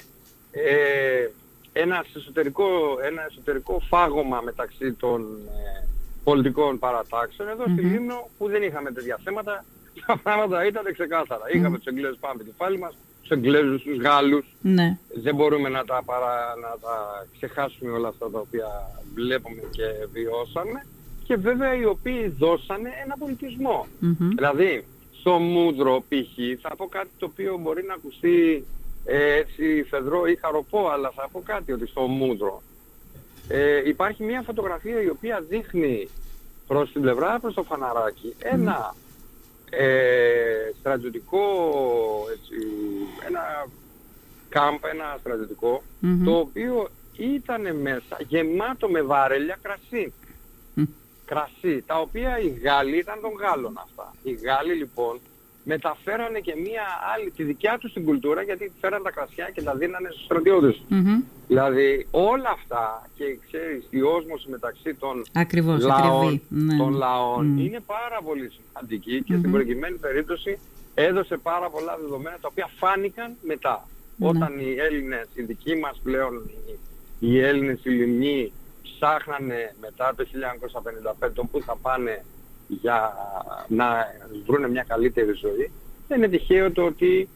ένα, 1.73 2.05
εσωτερικό, 2.17 2.67
ένα 3.03 3.23
εσωτερικό 3.31 3.81
φάγωμα 3.89 4.41
μεταξύ 4.41 4.93
των 4.93 5.21
ε, 5.47 5.87
πολιτικών 6.25 6.79
παρατάξεων. 6.79 7.49
Εδώ 7.49 7.63
στη 7.63 7.83
Μμμ. 7.83 7.93
Λίμνο 7.93 8.29
που 8.39 8.49
δεν 8.49 8.63
είχαμε 8.63 8.91
τέτοια 8.93 9.19
θέματα, 9.25 9.65
τα 10.07 10.17
πράγματα 10.23 10.67
ήταν 10.67 10.93
ξεκάθαρα. 10.93 11.45
Είχαμε 11.53 11.77
τους 11.77 11.87
Εγγλέζους 11.87 12.19
πάνω 12.19 12.35
από 12.35 12.45
το 12.45 12.51
κεφάλι 12.51 12.79
μας, 12.79 12.97
τους 13.21 13.31
Εγγλέζους, 13.31 13.83
τους 13.83 13.99
Γάλλους, 13.99 14.47
Ναι. 14.61 14.99
δεν 15.15 15.35
μπορούμε 15.35 15.69
να 15.69 15.85
τα, 15.85 16.03
παρα, 16.05 16.55
να 16.63 16.69
τα 16.81 17.27
ξεχάσουμε 17.37 17.91
όλα 17.91 18.09
αυτά 18.09 18.31
τα 18.31 18.39
οποία 18.39 18.69
βλέπουμε 19.15 19.63
και 19.71 19.85
βιώσαμε 20.13 20.87
και 21.25 21.37
βέβαια 21.37 21.75
οι 21.75 21.85
οποίοι 21.85 22.29
δώσανε 22.39 22.91
ένα 23.05 23.17
πολιτισμό. 23.19 23.87
Μμμ. 23.99 24.29
Δηλαδή, 24.35 24.85
στο 25.27 25.39
Μούδρο 25.39 26.05
π.χ. 26.09 26.61
θα 26.61 26.77
πω 26.77 26.87
κάτι 26.87 27.11
το 27.19 27.27
οποίο 27.27 27.59
μπορεί 27.59 27.85
να 27.85 27.95
ακουστεί 27.95 28.65
ε, 29.05 29.35
έτσι 29.35 29.87
φεδρό 29.89 30.27
ή 30.27 30.37
χαροπό, 30.37 30.89
αλλά 30.89 31.11
θα 31.11 31.29
πω 31.33 31.43
κάτι 31.45 31.73
ότι 31.73 31.87
στο 31.87 32.01
Μούδρο 32.01 32.63
ε, 33.49 33.89
υπάρχει 33.89 34.23
μια 34.23 34.43
φωτογραφία 34.43 35.03
η 35.03 35.09
οποία 35.09 35.45
δείχνει 35.49 36.09
προς 36.67 36.93
την 36.93 37.01
πλευρά, 37.01 37.41
προς 37.41 37.55
το 37.55 37.63
φαναράκι, 37.63 38.35
ένα 38.39 38.95
ε, 39.71 40.71
στρατιωτικό, 40.79 41.45
έτσι, 42.33 42.55
ένα 43.27 43.67
κάμπ, 44.49 44.79
ένα 44.93 45.17
στρατιωτικό, 45.21 45.83
Μμμ. 46.01 46.25
το 46.25 46.37
οποίο 46.37 46.89
ήταν 47.17 47.77
μέσα 47.77 48.17
γεμάτο 48.29 48.89
με 48.89 49.03
βάρελια 49.03 49.59
κρασί. 49.63 50.13
Μμ. 50.75 50.85
Κρασί, 51.27 51.83
τα 51.87 52.01
οποία 52.01 52.39
οι 52.41 52.49
Γάλλοι 52.49 52.97
ήταν 52.99 53.19
των 53.21 53.33
Γάλλων 53.41 53.75
αυτά. 53.87 54.15
Οι 54.23 54.33
Γάλλοι 54.33 54.75
λοιπόν 54.75 55.21
μεταφέρανε 55.65 56.39
και 56.39 56.55
μία 56.57 56.87
άλλη, 57.15 57.31
τη 57.31 57.43
δικιά 57.43 57.79
τους 57.81 57.93
την 57.93 58.05
κουλτούρα 58.05 58.43
γιατί 58.43 58.73
φέραν 58.81 59.03
τα 59.03 59.11
κρασιά 59.11 59.51
και 59.55 59.63
τα 59.63 59.75
δίνανε 59.75 60.09
στους 60.11 60.25
στρατιώτες. 60.25 60.83
Δηλαδή 61.47 62.07
όλα 62.11 62.51
αυτά 62.51 63.09
και 63.15 63.25
ξέρεις 63.47 63.87
η 63.91 64.01
όσμωση 64.03 64.49
μεταξύ 64.51 64.95
των 64.95 65.25
Ακριβώς, 65.33 65.85
λαών, 65.85 66.41
ναι. 66.49 66.77
των 66.77 66.93
λαών 66.93 67.59
είναι 67.59 67.81
πάρα 67.87 68.19
πολύ 68.25 68.51
σημαντική 68.57 69.23
και 69.23 69.37
στην 69.37 69.51
προκειμένη 69.51 69.97
περίπτωση 69.97 70.59
έδωσε 70.95 71.37
πάρα 71.37 71.71
πολλά 71.71 71.97
δεδομένα 72.01 72.37
τα 72.41 72.49
οποία 72.51 72.69
φάνηκαν 72.77 73.37
μετά. 73.43 73.89
Ναι. 74.17 74.29
Όταν 74.29 74.59
οι 74.59 74.75
Έλληνες, 74.79 75.29
οι 75.35 75.43
δικοί 75.43 75.77
μας 75.77 76.01
πλέον, 76.03 76.51
οι, 76.67 76.79
οι 77.19 77.41
Έλληνες 77.41 77.81
οι 77.83 77.91
Λιμνοί 77.91 78.53
ψάχνανε 78.95 79.75
μετά 79.81 80.15
το 80.17 80.25
1955 81.27 81.31
τον 81.35 81.49
που 81.51 81.61
θα 81.67 81.77
πάνε 81.83 82.25
για 82.69 83.13
να 83.69 83.87
βρουν 84.47 84.71
μια 84.71 84.85
καλύτερη 84.89 85.33
ζωή, 85.33 85.71
δεν 86.09 86.19
είναι 86.19 86.29
τυχαίο 86.29 86.73
το 86.73 86.83
ότι 86.85 87.29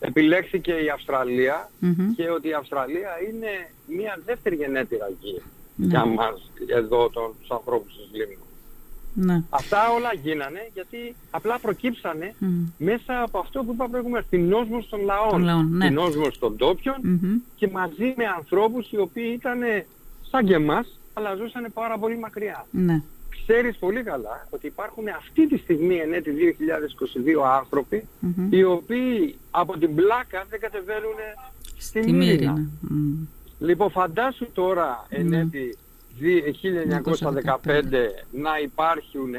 επιλέχθηκε 0.00 0.72
η 0.72 0.88
αυστραλια 0.88 1.70
και 2.16 2.30
ότι 2.30 2.48
η 2.48 2.52
Αυστραλία 2.52 3.10
είναι 3.28 3.48
μια 3.86 4.18
δεύτερη 4.24 4.54
γενέτειρα 4.56 5.08
γη 5.20 5.42
Ναι. 5.76 5.86
για 5.86 6.04
μας 6.04 6.50
εδώ 6.66 7.10
τον, 7.10 7.34
τους 7.40 7.50
ανθρώπους 7.50 7.92
της 7.96 8.08
Λίμνου. 8.12 8.44
Ναι. 9.14 9.42
Αυτά 9.50 9.90
όλα 9.90 10.10
γίνανε 10.22 10.70
γιατί 10.74 11.14
απλά 11.30 11.58
προκύψανε 11.58 12.34
Μμμ. 12.38 12.66
μέσα 12.78 13.22
από 13.22 13.38
αυτό 13.38 13.62
που 13.64 13.72
είπα 13.72 13.88
προηγουμένως, 13.88 14.26
την 14.30 14.52
όσμωση 14.52 14.88
των 14.90 15.00
λαών, 15.04 15.30
Των 15.30 15.42
λαών, 15.44 15.68
ναι. 15.76 15.86
την 15.86 15.98
όσμωση 15.98 16.38
των 16.40 16.56
ντόπιων 16.56 16.96
Μμμ. 17.02 17.36
και 17.56 17.68
μαζί 17.68 18.14
με 18.16 18.24
ανθρώπους 18.36 18.90
οι 18.92 18.98
οποίοι 18.98 19.30
ήταν 19.38 19.58
σαν 20.32 20.46
και 20.46 20.54
εμάς, 20.54 20.98
αλλά 21.12 21.34
ζούσαν 21.34 21.66
πάρα 21.74 21.98
πολύ 21.98 22.18
μακριά. 22.18 22.66
Ναι. 22.70 23.02
Ξέρεις 23.46 23.76
πολύ 23.76 24.02
καλά 24.02 24.46
ότι 24.50 24.66
υπάρχουν 24.66 25.08
αυτή 25.08 25.46
τη 25.48 25.56
στιγμή 25.56 25.96
εν 25.96 26.12
έτη 26.12 26.30
2022 26.30 27.42
άνθρωποι 27.58 28.08
Μμμ. 28.20 28.48
οι 28.52 28.62
οποίοι 28.62 29.36
από 29.50 29.78
την 29.78 29.94
πλάκα 29.94 30.44
δεν 30.50 30.60
κατεβαίνουν 30.60 31.14
στη 31.78 32.00
Τη 32.00 32.12
Μύρινα. 32.12 32.52
Μύρινα. 32.52 32.68
Μμ. 32.80 33.24
Λοιπόν, 33.58 33.90
φαντάσου 33.90 34.46
τώρα 34.52 35.06
εν 35.08 35.26
Ναι. 35.28 35.38
έτη 35.38 35.76
δι- 36.18 36.44
1915 36.44 38.24
να 38.30 38.58
υπάρχουν 38.62 39.30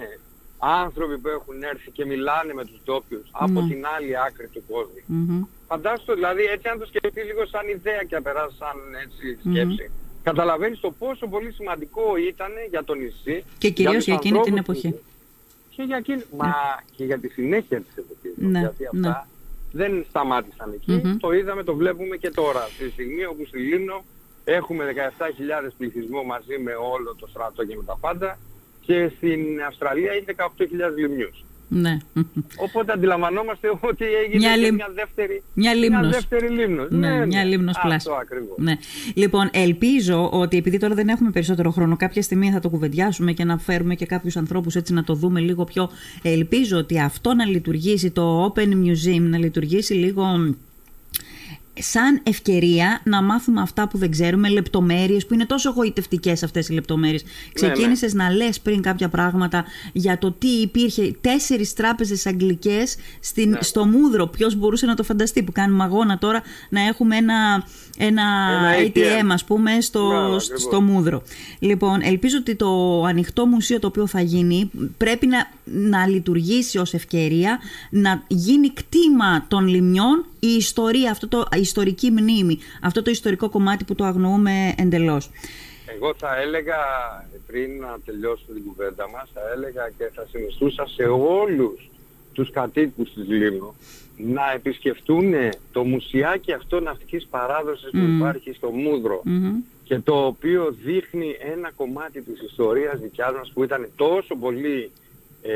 άνθρωποι 0.86 1.18
που 1.18 1.28
έχουν 1.30 1.64
έρθει 1.64 1.92
και 1.92 2.06
μιλάνε 2.06 2.54
με 2.54 2.66
τους 2.66 2.80
ντόπιους 2.84 3.28
από 3.32 3.62
Ναι. 3.62 3.68
την 3.70 3.86
άλλη 3.96 4.14
άκρη 4.28 4.48
του 4.48 4.64
κόσμου. 4.72 5.02
Μμμ. 5.06 5.44
Φαντάσου 5.68 6.06
το, 6.06 6.14
δηλαδή 6.14 6.44
έτσι 6.44 6.68
αν 6.68 6.80
το 6.80 6.86
σκεφτείς 6.86 7.26
λίγο 7.26 7.46
σαν 7.46 7.68
ιδέα 7.68 8.04
και 8.08 8.16
να 8.16 8.22
περάσεις 8.22 8.58
σαν 8.58 8.78
έτσι 9.04 9.26
σκέψη. 9.50 9.92
Καταλαβαίνεις 10.24 10.80
το 10.80 10.92
πόσο 10.92 11.28
πολύ 11.28 11.52
σημαντικό 11.52 12.18
ήταν 12.28 12.52
για 12.70 12.84
το 12.84 12.94
νησί. 12.94 13.44
Και 13.58 13.70
κυρίως 13.70 13.96
τους 13.96 14.06
για 14.06 14.14
εκείνη 14.14 14.40
την 14.42 14.58
ανθρώπους 14.58 14.84
εποχή. 14.84 14.92
του- 14.98 15.04
Και 15.76 15.84
για, 15.84 15.98
εκείνη, 15.98 16.24
μα 16.38 16.54
και 16.96 17.04
για 17.06 17.20
τη 17.20 17.28
συνέχεια 17.28 17.82
της 17.82 17.96
εποχής. 17.98 18.34
Ναι, 18.36 18.60
γιατί 18.60 18.88
ναι. 18.92 19.08
αυτά 19.08 19.28
δεν 19.72 20.06
σταμάτησαν 20.10 20.72
εκεί. 20.74 20.92
Μμμ. 21.04 21.18
Το 21.18 21.32
είδαμε, 21.32 21.64
το 21.64 21.76
βλέπουμε 21.76 22.16
και 22.18 22.30
τώρα. 22.30 22.68
Στη 22.76 22.90
στιγμή 22.90 23.26
όπου 23.26 23.46
στη 23.46 23.58
Λίμνο 23.60 24.04
έχουμε 24.44 24.84
17.000 24.86 25.74
πληθυσμό 25.78 26.24
μαζί 26.24 26.58
με 26.60 26.72
όλο 26.74 27.16
το 27.20 27.28
στρατό 27.28 27.66
και 27.66 27.76
με 27.76 27.84
τα 27.84 27.98
πάντα 28.02 28.38
και 28.82 29.12
στην 29.18 29.64
Αυστραλία 29.68 30.14
είναι 30.14 30.26
18.000 30.26 30.98
λιμνιούς. 30.98 31.44
Ναι. 31.76 31.98
Οπότε 32.58 32.92
αντιλαμβανόμαστε 32.92 33.68
ότι 33.82 34.06
έγινε 34.26 34.38
Μια 34.38 34.54
και 34.56 34.60
λιμ- 34.62 34.76
μια 34.76 34.90
δεύτερη, 34.96 35.44
Μια 35.54 35.74
λίμνος. 35.74 36.10
δεύτερη 36.12 36.50
λίμνος. 36.50 36.88
Ναι, 36.92 37.26
μια 37.26 37.44
λίμνος 37.44 37.76
Αυτό 37.76 37.88
πλάσιο. 37.88 38.14
ακριβώς. 38.14 38.58
Ναι. 38.58 38.76
Λοιπόν, 39.14 39.50
ελπίζω 39.54 40.30
ότι 40.34 40.58
επειδή 40.58 40.78
τώρα 40.78 40.96
δεν 40.96 41.08
έχουμε 41.08 41.30
περισσότερο 41.32 41.72
χρόνο, 41.72 41.96
κάποια 41.98 42.22
στιγμή 42.22 42.52
θα 42.52 42.60
το 42.60 42.70
κουβεντιάσουμε 42.70 43.32
και 43.32 43.44
να 43.44 43.58
φέρουμε 43.58 43.96
και 43.96 44.06
κάποιους 44.06 44.38
ανθρώπους 44.38 44.76
έτσι 44.76 44.94
να 44.94 45.04
το 45.04 45.14
δούμε 45.14 45.40
λίγο 45.40 45.64
πιο. 45.64 45.90
Ελπίζω 46.22 46.78
ότι 46.78 47.00
αυτό 47.00 47.34
να 47.34 47.46
λειτουργήσει, 47.46 48.12
το 48.12 48.54
Open 48.56 48.68
Museum, 48.74 49.20
να 49.22 49.38
λειτουργήσει 49.38 49.94
λίγο 49.94 50.56
σαν 51.80 52.20
ευκαιρία 52.24 53.02
να 53.04 53.22
μάθουμε 53.22 53.62
αυτά 53.62 53.88
που 53.88 53.98
δεν 53.98 54.12
ξέρουμε, 54.12 54.50
λεπτομέρειες 54.50 55.26
που 55.26 55.34
είναι 55.34 55.46
τόσο 55.46 55.70
εγωιτευτικές 55.70 56.44
αυτές 56.44 56.68
οι 56.70 56.74
λεπτομέρειες. 56.74 57.24
Ξεκίνησες 57.54 58.14
να 58.14 58.30
λες 58.32 58.60
πριν 58.60 58.82
κάποια 58.82 59.10
πράγματα 59.10 59.66
για 59.94 60.18
το 60.18 60.32
τι 60.32 60.48
υπήρχε 60.48 61.16
τέσσερις 61.22 61.74
τράπεζες 61.74 62.26
αγγλικές 62.26 62.96
στην, 63.20 63.50
Ναι. 63.50 63.58
στο 63.62 63.86
Μούδρο. 63.86 64.28
Ποιος 64.28 64.56
μπορούσε 64.56 64.86
να 64.86 64.96
το 64.96 65.04
φανταστεί 65.04 65.44
που 65.44 65.52
κάνουμε 65.52 65.84
αγώνα 65.84 66.18
τώρα 66.18 66.42
να 66.70 66.82
έχουμε 66.82 67.16
ένα, 67.18 67.68
ένα, 67.98 68.24
Ένα 68.60 68.74
ATM, 68.94 68.98
ATM. 68.98 69.30
ας 69.32 69.44
πούμε 69.44 69.82
στο, 69.82 70.08
Μπράβο, 70.08 70.36
ακριβώς. 70.36 70.62
στο 70.62 70.82
Μούδρο. 70.82 71.24
Λοιπόν, 71.60 72.02
ελπίζω 72.02 72.38
ότι 72.40 72.56
το 72.56 73.04
ανοιχτό 73.04 73.46
μουσείο 73.46 73.80
το 73.80 73.88
οποίο 73.88 74.08
θα 74.08 74.22
γίνει 74.22 74.70
πρέπει 74.98 75.28
να, 75.28 75.50
να 75.64 76.08
λειτουργήσει 76.08 76.78
ως 76.78 76.94
ευκαιρία 76.94 77.60
να 77.90 78.24
γίνει 78.28 78.70
κτήμα 78.70 79.46
των 79.48 79.68
λιμνιών 79.68 80.26
η 80.40 80.48
ιστορία, 80.48 81.12
αυτό 81.12 81.28
το, 81.28 81.46
η 81.58 81.63
ιστορική 81.64 82.12
μνήμη, 82.12 82.58
αυτό 82.82 83.02
το 83.02 83.12
ιστορικό 83.12 83.50
κομμάτι 83.50 83.84
που 83.84 83.96
το 83.96 84.04
αγνοούμε 84.04 84.74
εντελώς. 84.78 85.30
Εγώ 85.96 86.14
θα 86.18 86.38
έλεγα, 86.42 86.78
πριν 87.48 87.80
να 87.80 87.98
τελειώσουμε 88.06 88.54
την 88.54 88.64
κουβέντα 88.66 89.10
μας, 89.10 89.30
θα 89.34 89.42
έλεγα 89.56 89.90
και 89.98 90.12
θα 90.16 90.26
συνιστούσα 90.32 90.88
σε 90.88 91.04
όλους 91.04 91.90
τους 92.34 92.52
κατοίκους 92.52 93.14
της 93.14 93.28
Λίμνου 93.28 93.76
να 94.18 94.52
επισκεφτούν 94.56 95.34
το 95.72 95.84
μουσιάκι 95.84 96.52
αυτό 96.54 96.80
ναυτικής 96.80 97.28
παράδοσης 97.30 97.90
που 97.92 97.98
Μμμ. 97.98 98.18
υπάρχει 98.18 98.54
στο 98.54 98.70
Μούδρο 98.70 99.22
Μμμ. 99.24 99.56
και 99.84 100.00
το 100.00 100.26
οποίο 100.26 100.76
δείχνει 100.84 101.36
ένα 101.54 101.72
κομμάτι 101.76 102.22
της 102.22 102.42
ιστορίας 102.42 103.00
δικιάς 103.00 103.34
μας 103.34 103.52
που 103.54 103.64
ήταν 103.64 103.90
τόσο 103.96 104.36
πολύ 104.36 104.92
ε, 105.42 105.54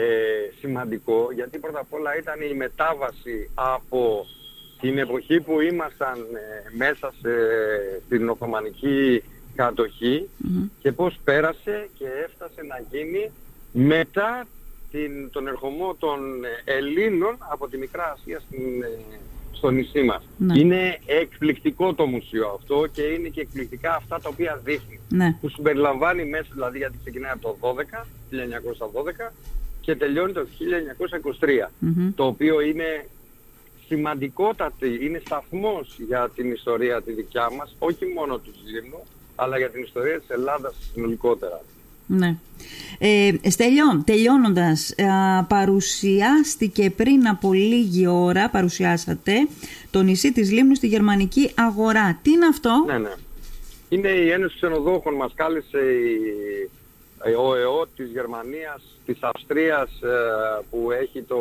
σημαντικό 0.59 1.27
γιατί 1.33 1.57
πρώτα 1.59 1.79
απ' 1.79 1.93
όλα 1.93 2.17
ήταν 2.17 2.41
η 2.51 2.53
μετάβαση 2.53 3.49
από 3.53 4.25
την 4.79 4.98
εποχή 4.98 5.41
που 5.41 5.62
ήμασταν 5.62 6.17
ε, 6.17 6.75
μέσα 6.77 7.13
σε, 7.22 7.29
στην 8.05 8.29
Οθωμανική 8.29 9.24
κατοχή 9.55 10.29
Μμμ. 10.38 10.69
και 10.79 10.91
πώς 10.91 11.19
πέρασε 11.24 11.89
και 11.98 12.05
έφτασε 12.25 12.62
να 12.62 12.86
γίνει 12.91 13.31
μετά 13.72 14.48
την, 14.91 15.29
τον 15.31 15.48
ερχομό 15.48 15.96
των 16.00 16.19
ε, 16.65 16.72
Ελλήνων 16.77 17.38
από 17.51 17.67
τη 17.69 17.77
Μικρά 17.77 18.12
Ασία 18.17 18.39
στην, 18.39 18.84
ε, 18.84 19.17
στο 19.51 19.69
νησί 19.69 20.01
μας. 20.01 20.24
Ναι. 20.38 20.60
Είναι 20.60 21.00
εκπληκτικό 21.05 21.93
το 21.93 22.05
μουσείο 22.05 22.48
αυτό 22.60 22.88
και 22.91 23.01
είναι 23.01 23.27
και 23.27 23.41
εκπληκτικά 23.41 23.96
αυτά 23.96 24.19
τα 24.19 24.29
οποία 24.29 24.62
δείχνει. 24.63 25.00
Ναι. 25.10 25.38
Που 25.41 25.50
συμπεριλαμβάνει 25.50 26.25
μέσα, 26.25 26.48
δηλαδή 26.53 26.77
γιατί 26.77 26.98
ξεκινάει 27.01 27.31
από 27.31 27.41
το 27.41 27.75
12, 27.91 28.05
1912 29.29 29.34
και 29.81 29.96
τελειώνει 29.96 30.34
το 30.34 30.48
1923. 31.39 31.69
Μμμ. 31.79 32.13
Το 32.15 32.25
οποίο 32.25 32.62
είναι 32.62 33.07
σημαντικότατη, 33.88 35.00
είναι 35.06 35.22
σταθμός 35.25 35.96
για 36.08 36.29
την 36.36 36.51
ιστορία 36.51 37.01
τη 37.01 37.12
δικιά 37.12 37.50
μας, 37.58 37.75
όχι 37.79 38.06
μόνο 38.15 38.38
του 38.38 38.51
Λίμνου, 38.65 39.03
αλλά 39.36 39.58
για 39.58 39.70
την 39.70 39.84
ιστορία 39.84 40.20
της 40.20 40.29
Ελλάδας 40.29 40.75
συνολικότερα. 40.94 41.62
Ναι. 42.10 42.36
Ε, 43.00 43.32
Στέλιο, 43.50 44.01
τελειώνοντας, 44.06 44.96
α, 45.00 45.44
παρουσιάστηκε 45.44 46.89
πριν 46.89 47.27
από 47.27 47.53
λίγη 47.53 48.08
ώρα, 48.08 48.50
παρουσιάσατε, 48.50 49.34
το 49.91 50.01
νησί 50.01 50.32
της 50.32 50.51
Λίμνου 50.51 50.75
στη 50.75 50.88
γερμανική 50.88 51.51
αγορά. 51.56 52.20
Τι 52.22 52.32
είναι 52.32 52.46
αυτό; 52.46 52.84
Ναι, 52.88 52.98
ναι. 52.98 53.13
Είναι 53.89 54.10
η 54.10 54.29
Ένωση 54.32 54.56
Ξενοδόχων. 54.56 55.13
Μας 55.15 55.32
κάλεσε 55.36 55.77
η- 55.77 56.70
ο 57.38 57.56
ΕΟ 57.56 57.88
της 57.96 58.10
Γερμανίας, 58.12 58.82
της 59.06 59.17
Αυστρίας 59.22 59.89
ε, 60.01 60.08
που 60.70 60.91
έχει 60.91 61.22
το... 61.22 61.38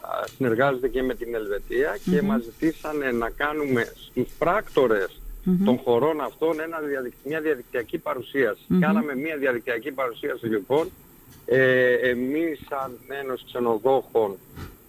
α, 0.00 0.26
συνεργάζεται 0.36 0.88
και 0.88 1.02
με 1.02 1.14
την 1.14 1.34
ελβετια 1.34 1.98
και 2.10 2.22
μας 2.22 2.42
ζητήσανε 2.42 3.10
να 3.12 3.30
κάνουμε 3.30 3.92
στους 3.96 4.28
πράκτορες 4.38 5.20
Μμμ. 5.44 5.64
των 5.64 5.78
χωρών 5.78 6.20
αυτών 6.20 6.60
ένα 6.60 6.78
διαδικ- 6.78 7.14
μια 7.24 7.40
διαδικτυακή 7.40 7.98
παρουσίαση. 7.98 8.60
Μμμ. 8.66 8.80
Κάναμε 8.80 9.14
μια 9.16 9.36
διαδικτυακή 9.36 9.90
παρουσίαση 9.92 10.46
λοιπόν. 10.46 10.90
Ε, 11.46 11.92
εμείς 11.92 12.60
σαν 12.68 12.98
Ένωση 13.22 13.44
Ξενοδόχων 13.46 14.36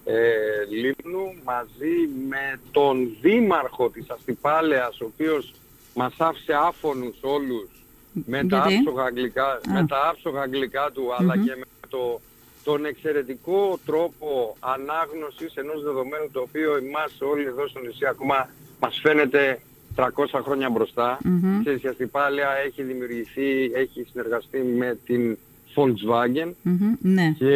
ε, 0.06 0.30
Λίμνου 0.70 1.34
μαζί 1.44 2.10
με 2.30 2.60
τον 2.72 3.10
δήμαρχο 3.22 3.90
της 3.90 4.10
Αστυπάλαιας 4.10 5.00
ο 5.02 5.06
οποίος 5.06 5.54
μας 5.94 6.14
άφησε 6.18 6.54
άφωνους 6.54 7.18
όλους 7.22 7.70
με 8.14 8.46
τα, 8.46 8.58
Γιατί; 8.68 8.76
άψογα 8.76 9.04
αγγλικά, 9.04 9.46
Α. 9.52 9.60
με 9.74 9.86
τα 9.88 10.08
άψογα 10.10 10.42
αγγλικά 10.42 10.90
του 10.94 11.14
αλλά 11.18 11.38
Μμμ. 11.38 11.44
και 11.46 11.56
με 11.56 11.66
το, 11.90 12.22
τον 12.70 12.86
εξαιρετικό 12.86 13.80
τρόπο 13.86 14.56
ανάγνωσης 14.60 15.56
ενός 15.56 15.84
δεδομένου 15.84 16.30
το 16.32 16.40
οποίο 16.40 16.76
εμάς 16.76 17.12
όλοι 17.20 17.46
εδώ 17.46 17.68
στο 17.68 17.80
νησί 17.80 18.06
ακόμα 18.06 18.50
μας 18.80 19.00
φαίνεται 19.02 19.60
300 19.96 20.06
χρόνια 20.44 20.70
μπροστά. 20.70 21.18
Μμμ. 21.24 21.60
Ξέρεις, 21.60 21.84
η 21.84 21.88
Αστυπάλαια 21.88 22.52
έχει 22.66 22.84
δημιουργηθεί, 22.84 23.72
έχει 23.74 24.08
συνεργαστεί 24.12 24.58
με 24.60 24.98
την 25.06 25.38
Volkswagen 25.80 26.52
ναι. 27.02 27.36
και 27.38 27.54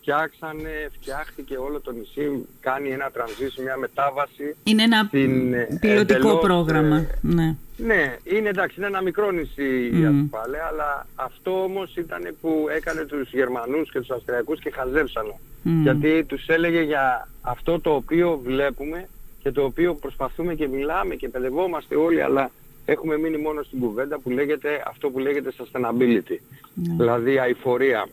φτιάξανε, 0.00 0.88
φτιάχτηκε 1.00 1.56
όλο 1.56 1.80
το 1.80 1.92
νησί, 1.92 2.46
κάνει 2.60 2.88
ένα 2.90 3.10
transition, 3.16 3.62
μια 3.62 3.76
μετάβαση. 3.76 4.56
Είναι 4.64 4.82
ένα 4.82 5.04
στην, 5.06 5.54
ε, 5.54 5.78
πιλωτικό 5.80 6.18
εντελώς, 6.18 6.40
πρόγραμμα. 6.40 6.96
ε, 6.96 7.18
ναι. 7.20 7.56
Ναι, 7.76 8.16
είναι 8.24 8.48
εντάξει, 8.48 8.74
είναι 8.78 8.86
ένα 8.86 9.02
μικρό 9.02 9.30
νησί 9.30 9.90
η 10.00 10.04
Αστυπάλαια, 10.04 10.66
αλλά 10.70 11.06
αυτό 11.14 11.62
όμως 11.62 11.96
ήταν 11.96 12.34
που 12.40 12.66
έκανε 12.76 13.04
τους 13.04 13.32
Γερμανούς 13.32 13.90
και 13.90 13.98
τους 13.98 14.10
Αυστριακούς 14.10 14.60
και 14.60 14.70
χαζέψανε. 14.70 15.34
Γιατί 15.82 16.24
τους 16.24 16.46
έλεγε 16.46 16.82
για 16.82 17.28
αυτό 17.40 17.80
το 17.80 17.94
οποίο 17.94 18.40
βλέπουμε 18.44 19.08
και 19.42 19.50
το 19.50 19.64
οποίο 19.64 19.94
προσπαθούμε 19.94 20.54
και 20.54 20.68
μιλάμε 20.68 21.14
και 21.14 21.28
παιδευόμαστε 21.28 21.96
όλοι, 21.96 22.22
αλλά 22.22 22.50
έχουμε 22.84 23.18
μείνει 23.18 23.36
μόνο 23.36 23.62
στην 23.62 23.80
κουβέντα 23.80 24.18
που 24.18 24.30
λέγεται 24.30 24.82
αυτό 24.86 25.10
που 25.10 25.18
λέγεται 25.18 25.52
sustainability, 25.58 26.36
δηλαδή 26.74 27.38
αηφορία. 27.38 28.08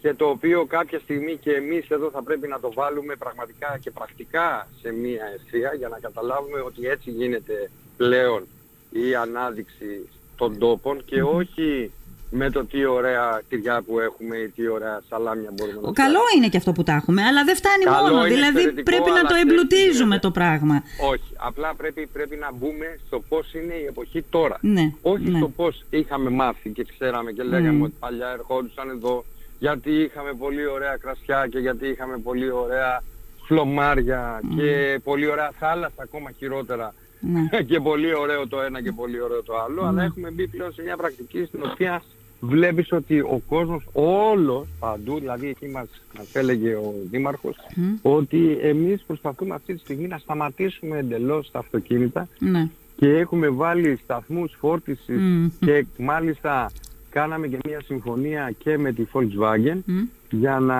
Και 0.00 0.14
το 0.14 0.28
οποίο 0.28 0.64
κάποια 0.64 0.98
στιγμή 0.98 1.36
και 1.36 1.52
εμείς 1.52 1.88
εδώ 1.88 2.10
θα 2.10 2.22
πρέπει 2.22 2.48
να 2.48 2.60
το 2.60 2.72
βάλουμε 2.72 3.16
πραγματικά 3.16 3.78
και 3.80 3.90
πρακτικά 3.90 4.68
σε 4.80 4.92
μία 4.92 5.24
ευθεία 5.34 5.74
για 5.74 5.88
να 5.88 5.98
καταλάβουμε 5.98 6.60
ότι 6.60 6.86
έτσι 6.86 7.10
γίνεται 7.10 7.70
πλέον 7.96 8.46
η 8.90 9.14
ανάδειξη 9.14 10.08
των 10.36 10.58
τόπων 10.58 11.04
και 11.04 11.22
όχι 11.22 11.92
με 12.36 12.50
το 12.50 12.64
τι 12.64 12.84
ωραία 12.84 13.40
τυριά 13.48 13.82
που 13.86 14.00
έχουμε 14.00 14.36
ή 14.36 14.48
τι 14.48 14.68
ωραία 14.68 15.00
σαλάμια 15.08 15.50
μπορούμε 15.56 15.80
να 15.82 15.92
Καλό 15.92 16.18
είναι 16.36 16.48
και 16.48 16.56
αυτό 16.56 16.72
που 16.72 16.82
τα 16.82 16.92
έχουμε, 16.92 17.22
αλλά 17.22 17.44
δεν 17.44 17.56
φτάνει 17.56 17.84
Καλό 17.84 18.00
μόνο. 18.00 18.26
είναι 18.26 18.34
Δηλαδή 18.34 18.58
εξαιρετικό, 18.58 18.90
πρέπει 18.90 19.10
να 19.10 19.18
αλλά 19.18 19.28
το 19.28 19.34
ξέρεις 19.34 19.44
τι 19.44 19.50
εμπλουτίζουμε 19.50 20.14
γίνεται. 20.14 20.18
το 20.26 20.30
πράγμα. 20.30 20.82
Όχι. 21.12 21.28
Απλά 21.36 21.74
πρέπει, 21.74 22.08
πρέπει 22.12 22.36
να 22.36 22.48
μπούμε 22.52 22.86
στο 23.06 23.20
πώς 23.28 23.54
είναι 23.54 23.74
η 23.74 23.84
εποχή 23.84 24.22
τώρα. 24.30 24.56
Ναι, 24.60 24.92
Όχι 25.02 25.30
ναι. 25.30 25.38
στο 25.38 25.48
πώς 25.48 25.84
είχαμε 25.90 26.30
μάθει 26.30 26.70
και 26.70 26.84
ξέραμε 26.98 27.32
και 27.32 27.42
λέγαμε 27.42 27.82
ότι 27.84 27.94
παλιά 28.00 28.28
ερχόντουσαν 28.38 28.88
εδώ 28.88 29.24
γιατί 29.58 29.90
είχαμε 29.92 30.32
πολύ 30.38 30.66
ωραία 30.66 30.96
κρασιά 30.96 31.46
και 31.50 31.58
γιατί 31.58 31.88
είχαμε 31.88 32.16
πολύ 32.18 32.50
ωραία 32.50 33.02
φλωμάρια 33.46 34.40
και 34.56 35.00
πολύ 35.04 35.26
ωραία 35.30 35.50
θάλασσα 35.58 36.02
ακόμα 36.02 36.30
χειρότερα 36.38 36.94
Ναι. 37.20 37.62
και 37.70 37.80
πολύ 37.80 38.14
ωραίο 38.14 38.48
το 38.48 38.60
ένα 38.60 38.82
και 38.82 38.92
πολύ 38.92 39.20
ωραίο 39.20 39.42
το 39.42 39.58
άλλο 39.64 39.82
αλλά 39.84 40.02
έχουμε 40.02 40.30
μπει 40.30 40.46
πλέον 40.48 40.72
σε 40.72 40.82
μια 40.82 40.96
πρακτική 40.96 41.44
στην 41.44 41.60
οποία 41.72 42.02
βλέπεις 42.40 42.92
ότι 42.92 43.20
ο 43.20 43.42
κόσμος 43.48 43.82
όλος 43.92 44.66
παντού 44.78 45.18
δηλαδή 45.18 45.48
εκεί 45.48 45.68
μας, 45.68 45.86
μας 46.16 46.34
έλεγε 46.34 46.74
ο 46.74 46.94
Δήμαρχος 47.10 47.56
ότι 48.02 48.58
εμείς 48.62 49.02
προσπαθούμε 49.06 49.54
αυτή 49.54 49.74
τη 49.74 49.78
στιγμή 49.80 50.06
να 50.06 50.18
σταματήσουμε 50.18 50.98
εντελώς 50.98 51.50
τα 51.50 51.58
αυτοκίνητα 51.58 52.28
Ναι. 52.38 52.68
και 52.96 53.08
έχουμε 53.08 53.48
βάλει 53.48 53.98
σταθμούς 54.04 54.56
φόρτισης 54.58 55.18
Μμμ. 55.18 55.48
και 55.60 55.86
μάλιστα 55.98 56.70
κάναμε 57.10 57.46
και 57.46 57.58
μια 57.66 57.80
συμφωνία 57.84 58.54
και 58.58 58.78
με 58.78 58.92
τη 58.92 59.04
Volkswagen 59.12 59.78
Μμ. 59.84 59.98
για 60.30 60.58
να 60.58 60.78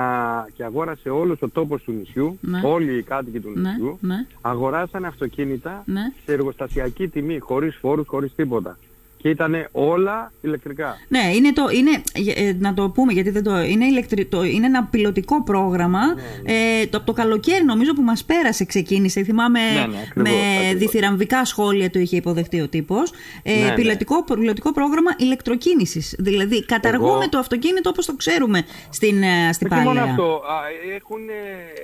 και 0.54 0.64
αγόρασε 0.64 1.08
όλος 1.10 1.42
ο 1.42 1.48
τόπος 1.48 1.82
του 1.82 1.92
νησιού, 1.92 2.38
Ναι. 2.40 2.60
όλοι 2.64 2.96
οι 2.96 3.02
κάτοικοι 3.02 3.40
του 3.40 3.52
Ναι, 3.54 3.70
νησιού, 3.70 3.98
ναι. 4.00 4.26
αγοράσανε 4.40 5.06
αυτοκίνητα 5.06 5.82
Ναι. 5.86 6.00
σε 6.24 6.32
εργοστασιακή 6.32 7.08
τιμή, 7.08 7.38
χωρίς 7.38 7.76
φόρους, 7.80 8.06
χωρίς 8.06 8.34
τίποτα. 8.34 8.78
Και 9.24 9.30
ήταν 9.30 9.66
όλα 9.72 10.32
ηλεκτρικά. 10.40 10.96
Ναι, 11.08 11.30
είναι 11.34 11.52
το, 11.52 11.62
είναι, 11.72 12.02
ε, 12.34 12.52
να 12.58 12.74
το 12.74 12.88
πούμε 12.90 13.12
γιατί 13.12 13.30
δεν 13.30 13.42
το, 13.42 13.62
είναι, 13.62 13.84
ηλεκτρι, 13.84 14.24
το, 14.26 14.42
είναι 14.44 14.66
ένα 14.66 14.84
πιλωτικό 14.84 15.42
πρόγραμμα. 15.42 16.00
Ε, 16.44 16.86
το, 16.86 17.00
το 17.00 17.12
καλοκαίρι 17.12 17.64
νομίζω 17.64 17.94
που 17.94 18.02
μας 18.02 18.24
πέρασε 18.24 18.64
ξεκίνησε. 18.64 19.22
Θυμάμαι 19.22 19.58
Ναι, 19.60 19.66
ναι, 19.74 19.80
ακριβώς, 19.82 20.32
με 20.32 20.56
ακριβώς. 20.56 20.78
διθυραμβικά 20.78 21.44
σχόλια 21.44 21.90
το 21.90 21.98
είχε 21.98 22.16
υποδεχτεί 22.16 22.60
ο 22.60 22.68
τύπος. 22.68 23.12
Ε, 23.42 23.54
Ναι, 23.58 23.64
ναι. 23.64 23.74
πιλωτικό, 23.74 24.24
πιλωτικό 24.24 24.72
πρόγραμμα 24.72 25.10
ηλεκτροκίνησης. 25.16 26.14
Δηλαδή 26.18 26.64
καταργούμε 26.64 27.10
Εγώ- 27.12 27.28
το 27.28 27.38
αυτοκίνητο 27.38 27.90
όπως 27.90 28.06
το 28.06 28.16
ξέρουμε 28.16 28.62
στην, 28.90 29.22
ε, 29.22 29.52
στην 29.52 29.68
Όχι 29.72 29.80
μόνο 29.80 29.88
Πάλαια. 29.94 30.10
αυτό. 30.10 30.24
Α, 30.24 30.56
έχουνε, 30.96 31.32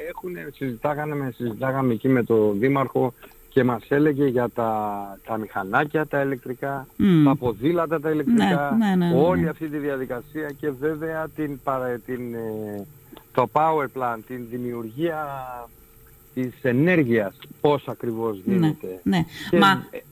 έχουνε, 0.08 0.48
συζητάγαμε, 0.54 1.32
συζητάγαμε 1.36 1.92
εκεί 1.92 2.08
με 2.08 2.22
το 2.24 2.52
Δήμαρχο 2.58 3.14
και 3.52 3.64
μας 3.64 3.82
έλεγε 3.88 4.26
για 4.26 4.48
τα, 4.48 4.92
τα 5.26 5.36
μηχανάκια 5.38 6.06
τα 6.06 6.20
ηλεκτρικά, 6.22 6.86
Μμ. 6.96 7.24
τα 7.24 7.36
ποδήλατα 7.36 8.00
τα 8.00 8.10
ηλεκτρικά, 8.10 8.76
Ναι, 8.78 8.86
ναι, 8.86 8.94
ναι, 8.94 9.06
ναι. 9.14 9.20
όλη 9.22 9.48
αυτή 9.48 9.68
τη 9.68 9.76
διαδικασία 9.76 10.50
και 10.60 10.70
βέβαια 10.70 11.28
την, 11.28 11.60
παρα- 11.64 11.98
την, 12.06 12.34
ε, 12.34 12.86
το 13.34 13.48
power 13.52 13.84
plant, 13.98 14.18
την 14.26 14.46
δημιουργία 14.50 15.26
της 16.34 16.52
ενέργειας, 16.62 17.36
πώς 17.60 17.88
ακριβώς 17.88 18.40
Ναι, 18.44 18.54
γίνεται. 18.54 19.00
ναι. 19.02 19.24
Και- 19.50 19.58
Μα 19.58 19.66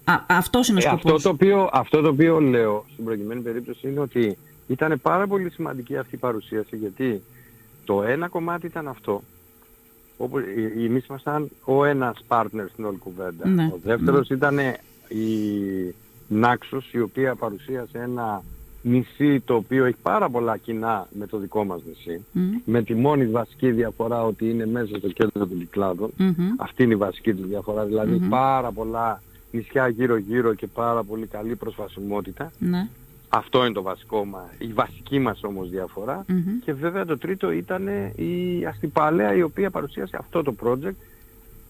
α, 0.04 0.24
αυτός 0.26 0.68
είναι 0.68 0.78
ο 0.78 0.80
Ε, 0.80 0.88
σκοπός. 0.88 1.12
αυτό, 1.12 1.22
το 1.28 1.34
οποίο, 1.34 1.68
αυτό 1.72 2.00
το 2.00 2.08
οποίο 2.08 2.40
λέω 2.40 2.84
στην 2.92 3.04
προκειμένη 3.04 3.40
περίπτωση 3.40 3.88
είναι 3.88 4.00
ότι 4.00 4.38
ήταν 4.66 4.98
πάρα 5.02 5.26
πολύ 5.26 5.50
σημαντική 5.50 5.96
αυτή 5.96 6.14
η 6.14 6.18
παρουσίαση 6.18 6.76
γιατί 6.76 7.22
το 7.84 8.02
ένα 8.02 8.28
κομμάτι 8.28 8.66
ήταν 8.66 8.88
αυτό 8.88 9.22
όπου 10.18 10.38
ε, 10.38 10.84
εμείς 10.84 11.06
ήμασταν 11.06 11.48
ο 11.64 11.84
ένας 11.84 12.24
partner 12.28 12.66
στην 12.72 12.84
όλη 12.84 12.96
κουβέντα. 12.96 13.48
Ναι, 13.48 13.64
Ο 13.72 13.78
δεύτερος 13.84 14.28
ήταν 14.30 14.58
η 15.08 15.24
Νάξος 16.28 16.92
η 16.92 17.00
οποία 17.00 17.34
παρουσίασε 17.34 17.98
ένα 17.98 18.42
νησί 18.82 19.40
το 19.40 19.54
οποίο 19.54 19.84
έχει 19.84 19.96
πάρα 20.02 20.28
πολλά 20.30 20.56
κοινά 20.56 21.06
με 21.18 21.26
το 21.26 21.38
δικό 21.38 21.64
μας 21.64 21.80
νησί 21.86 22.24
Μμ. 22.32 22.40
με 22.64 22.82
τη 22.82 22.94
μόνη 22.94 23.26
βασική 23.26 23.70
διαφορά 23.70 24.24
ότι 24.24 24.50
είναι 24.50 24.66
μέσα 24.66 24.96
στο 24.98 25.08
κέντρο 25.08 25.46
των 25.46 25.58
κυκλάδων 25.58 26.10
Μμμ. 26.16 26.32
αυτή 26.58 26.82
είναι 26.82 26.92
η 26.92 26.96
βασική 26.96 27.34
του 27.34 27.46
διαφορά. 27.46 27.84
Δηλαδή 27.84 28.18
πάρα 28.28 28.72
πολλά 28.72 29.22
νησιά 29.50 29.88
γύρω-γύρω 29.88 30.54
και 30.54 30.66
πάρα 30.66 31.02
πολύ 31.04 31.26
καλή 31.26 31.56
προσβασιμότητα. 31.56 32.52
Ναι. 32.58 32.88
Αυτό 33.28 33.64
είναι 33.64 33.74
το 33.74 33.82
βασικό 33.82 34.24
μας, 34.24 34.48
η 34.58 34.66
βασική 34.66 35.18
μας 35.18 35.42
όμως 35.42 35.70
διαφορά. 35.70 36.24
Μμμ. 36.28 36.58
Και 36.64 36.72
βέβαια 36.72 37.04
το 37.04 37.18
τρίτο 37.18 37.50
ήταν 37.50 37.86
η 38.16 38.64
Αστυπαλέα 38.66 39.34
η 39.34 39.42
οποία 39.42 39.70
παρουσίασε 39.70 40.16
αυτό 40.20 40.42
το 40.42 40.54
project. 40.64 40.94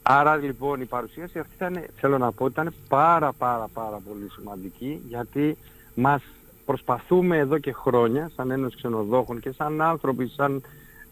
Άρα 0.03 0.37
λοιπόν 0.37 0.81
η 0.81 0.85
παρουσίαση 0.85 1.39
αυτή 1.39 1.55
ήταν, 1.55 1.85
θέλω 1.97 2.19
να 2.19 2.33
πω, 2.33 2.47
ήταν 2.47 2.73
πάρα 2.89 3.33
πάρα 3.33 3.69
πάρα 3.73 4.01
πολύ 4.09 4.31
σημαντική 4.31 5.03
γιατί 5.09 5.57
μας 5.95 6.23
προσπαθούμε 6.65 7.37
εδώ 7.37 7.59
και 7.59 7.73
χρόνια 7.73 8.31
σαν 8.35 8.51
Ένωση 8.51 8.77
Ξενοδόχων 8.77 9.41
και 9.41 9.53
σαν 9.53 9.81
άνθρωποι, 9.81 10.29
σαν 10.29 10.63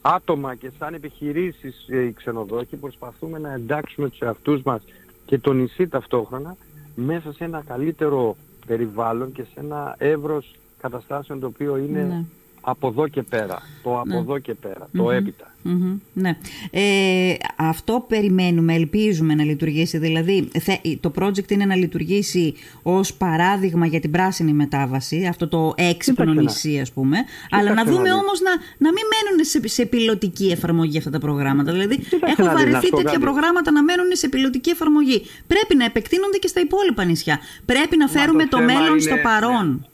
άτομα 0.01 0.55
και 0.55 0.71
σαν 0.79 0.95
επιχειρήσεις 0.95 1.87
ε, 1.89 2.03
οι 2.03 2.13
ξενοδόχοι 2.13 2.77
προσπαθούμε 2.77 3.39
να 3.39 3.53
εντάξουμε 3.53 4.09
τους 4.09 4.19
εαυτούς 4.19 4.63
μας 4.63 4.83
και 5.25 5.39
το 5.39 5.53
νησί 5.53 5.89
ταυτόχρονα 5.89 6.57
μέσα 6.95 7.33
σε 7.33 7.45
ένα 7.45 7.63
καλύτερο 7.67 8.37
περιβάλλον 8.67 9.33
και 9.33 9.43
σε 9.43 9.61
ένα 9.61 9.95
εύρος 9.99 10.55
καταστάσεων 10.81 11.41
το 11.41 11.47
οποίο 11.47 11.77
είναι 11.77 12.03
Ναι. 12.03 12.25
Από 12.69 12.89
εδώ 12.89 13.09
και 13.09 13.23
πέρα. 13.23 13.63
Το 13.83 14.01
από 14.01 14.19
εδώ 14.19 14.39
και 14.39 14.55
πέρα. 14.55 14.89
Το 14.97 15.11
έπειτα. 15.11 15.51
Μμμ, 15.63 15.99
ναι. 16.13 16.37
Ε, 16.71 17.35
αυτό 17.57 18.05
περιμένουμε, 18.09 18.75
ελπίζουμε 18.75 19.35
να 19.35 19.45
λειτουργήσει. 19.45 19.99
Δηλαδή, 19.99 20.49
θε- 20.61 21.01
το 21.01 21.13
project 21.21 21.51
είναι 21.51 21.65
να 21.65 21.77
λειτουργήσει 21.77 22.55
ως 22.83 23.15
παράδειγμα 23.15 23.87
για 23.87 24.01
την 24.01 24.11
πράσινη 24.11 24.53
μετάβαση, 24.53 25.27
αυτό 25.27 25.49
το 25.49 25.73
έξυπνο 25.77 26.25
Κοίταξε 26.25 26.43
να. 26.65 26.71
νησί, 26.73 26.81
ας 26.81 26.93
πούμε. 26.93 27.17
αλλά 27.51 27.69
να 27.69 27.75
να 27.75 27.85
δούμε 27.85 28.03
δεις. 28.03 28.13
όμως 28.13 28.41
να, 28.41 28.51
να 28.79 28.93
μην 28.93 29.03
μένουν 29.13 29.45
σε, 29.45 29.61
σε 29.69 29.87
πιλωτική 29.87 30.47
εφαρμογή 30.51 30.99
αυτά 30.99 31.11
τα 31.11 31.19
προγράμματα. 31.19 31.73
Δηλαδή, 31.73 31.97
Κοίταξε 31.99 32.35
έχω 32.43 32.43
να 32.43 32.55
δεις, 32.55 32.65
να 32.65 32.71
βαρεθεί 32.71 32.85
σου 32.85 32.91
πω 32.91 32.97
τέτοια 32.97 33.13
κάτι. 33.13 33.25
προγράμματα 33.25 33.71
να 33.71 33.83
μένουν 33.83 34.07
σε 34.13 34.29
πιλωτική 34.29 34.71
εφαρμογή. 34.71 35.23
Πρέπει 35.47 35.77
να 35.77 35.85
επεκτείνονται 35.85 36.37
και 36.39 36.49
στα 36.49 36.61
υπόλοιπα 36.61 37.05
νησιά. 37.05 37.39
Πρέπει 37.65 37.97
να 37.97 38.09
φέρουμε 38.09 38.43
το 38.43 38.49
το, 38.49 38.57
θέμα 38.57 38.73
μέλλον 38.73 38.91
είναι- 38.99 39.01
στο 39.01 39.17
παρόν. 39.23 39.87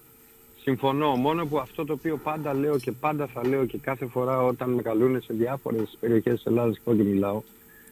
Συμφωνώ. 0.63 1.15
Μόνο 1.17 1.47
που 1.47 1.59
αυτό 1.59 1.85
το 1.85 1.93
οποίο 1.93 2.17
πάντα 2.17 2.55
λέω 2.55 2.79
και 2.79 2.93
πάντα 2.93 3.27
θα 3.27 3.47
λέω 3.49 3.65
και 3.65 3.79
κάθε 3.79 4.07
φορά 4.07 4.43
όταν 4.43 4.71
με 4.71 4.83
καλούν 4.83 5.23
σε 5.23 5.35
διάφορες 5.35 5.97
περιοχές 6.01 6.35
της 6.35 6.45
Ελλάδας 6.45 6.79
και 6.85 6.91
και 6.91 7.03
μιλάω, 7.03 7.43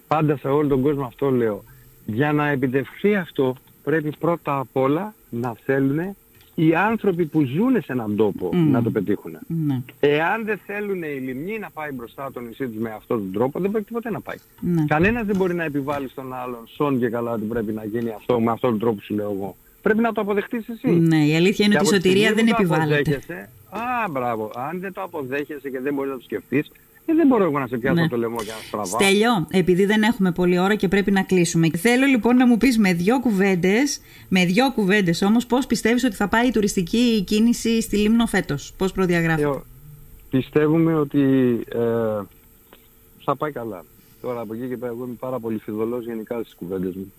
πάντα 0.09 0.37
σε 0.37 0.49
όλο 0.49 0.69
τον 0.69 0.83
κόσμο 0.83 1.05
αυτό 1.05 1.31
λέω. 1.31 1.65
Για 2.07 2.33
να 2.33 2.49
επιτευχθεί 2.49 3.15
αυτό 3.15 3.57
πρέπει 3.85 4.13
πρώτα 4.19 4.59
απ' 4.59 4.77
όλα 4.77 5.15
να 5.31 5.55
θέλουν 5.65 6.17
οι 6.55 6.75
άνθρωποι 6.75 7.25
που 7.25 7.43
ζουν 7.43 7.83
σε 7.83 7.93
έναν 7.93 8.17
τόπο 8.17 8.51
να 8.53 8.83
το 8.83 8.91
πετύχουν. 8.91 9.39
Ναι. 9.47 9.83
Εάν 10.01 10.45
δεν 10.45 10.61
θέλουν 10.67 11.03
η 11.03 11.21
λιμνή 11.25 11.59
να 11.59 11.71
πάει 11.71 11.93
μπροστά 11.93 12.31
το 12.33 12.41
νησί 12.41 12.69
τους 12.69 12.81
με 12.81 12.91
αυτόν 12.91 13.19
τον 13.19 13.33
τρόπο, 13.33 13.61
δεν 13.61 13.71
πρέπει 13.71 13.93
ποτέ 13.93 14.11
να 14.11 14.21
πάει. 14.21 14.37
Ναι. 14.61 14.85
Κανένας 14.89 15.27
δεν 15.27 15.37
μπορεί 15.37 15.55
να 15.55 15.65
επιβάλλει 15.65 16.09
στον 16.09 16.35
άλλον 16.35 16.67
σόν 16.67 16.99
και 16.99 17.09
καλά 17.09 17.33
ότι 17.33 17.45
πρέπει 17.45 17.73
να 17.73 17.85
γίνει 17.85 18.11
αυτό 18.11 18.41
με 18.41 18.51
αυτόν 18.51 18.71
τον 18.71 18.79
τρόπο 18.79 18.95
που 18.95 19.03
σου 19.03 19.15
λέω 19.15 19.31
εγώ. 19.31 19.57
Πρέπει 19.83 20.01
να 20.01 20.12
το 20.12 20.21
αποδεχτείς 20.21 20.69
εσύ. 20.69 20.90
ναι, 20.90 21.27
η 21.27 21.35
αλήθεια 21.37 21.64
είναι 21.66 21.75
Και 21.75 21.81
ότι 21.81 21.88
η 21.95 21.97
από 21.97 22.03
τη 22.03 22.09
σωτηρία 22.09 22.27
στιγμή 22.29 22.35
δεν 22.35 22.45
που 22.45 22.51
το 22.51 22.75
επιβάλλεται. 22.75 23.01
αποδέχεσαι, 23.11 23.49
Α, 23.71 24.11
μπράβο. 24.11 24.51
Αν 24.55 24.81
δεν 24.81 24.93
το 24.93 25.03
αποδέχεσαι 25.03 25.71
και 25.71 25.81
δεν 25.81 25.95
μπορείς 25.95 26.11
να 26.11 26.16
το 26.16 26.23
σκεφτείς, 26.23 26.71
ε, 27.07 27.14
δεν 27.14 27.27
μπορώ 27.27 27.45
εγώ 27.45 27.59
να 27.59 27.66
σε 27.66 27.77
πιάσω 27.79 28.01
Ναι. 28.01 28.09
το 28.09 28.16
λαιμό 28.16 28.37
και 28.37 28.45
να 28.51 28.62
στραβάω. 28.66 29.01
Στέλιο, 29.01 29.47
επειδή 29.51 29.85
δεν 29.85 30.03
έχουμε 30.03 30.33
πολλή 30.33 30.59
ώρα 30.59 30.75
και 30.75 30.88
πρέπει 30.88 31.11
να 31.11 31.23
κλείσουμε. 31.23 31.69
Θέλω 31.77 32.07
λοιπόν 32.07 32.37
να 32.37 32.47
μου 32.47 32.57
πεις 32.57 32.79
με 32.79 32.93
δύο 32.93 33.21
κουβέντες, 33.21 34.01
με 34.29 34.45
δύο 34.45 34.73
κουβέντες 34.73 35.23
όμως, 35.23 35.47
πώς 35.47 35.66
πιστεύεις 35.66 36.05
ότι 36.05 36.14
θα 36.14 36.29
πάει 36.29 36.47
η 36.47 36.51
τουριστική 36.51 37.23
κίνηση 37.27 37.81
στη 37.83 37.97
Λίμνο 37.97 38.27
φέτος; 38.27 38.73
Πώς 38.77 38.93
προδιαγράφει. 38.93 39.43
Ε, 39.43 39.51
πιστεύουμε 40.31 40.95
ότι 40.95 41.21
ε, 41.73 42.23
θα 43.25 43.37
πάει 43.37 43.53
καλά. 43.53 43.85
Τώρα 44.21 44.40
από 44.40 44.55
εκεί 44.55 44.66
και 44.69 44.77
πέρα 44.77 44.93
εγώ 44.93 45.05
είμαι 45.05 45.16
πάρα 45.21 45.38
πολύ 45.38 45.59
φιδωλός 45.59 46.05
γενικά 46.05 46.35
στις 46.43 46.55
κουβέντες 46.55 46.95
μου 46.95 47.12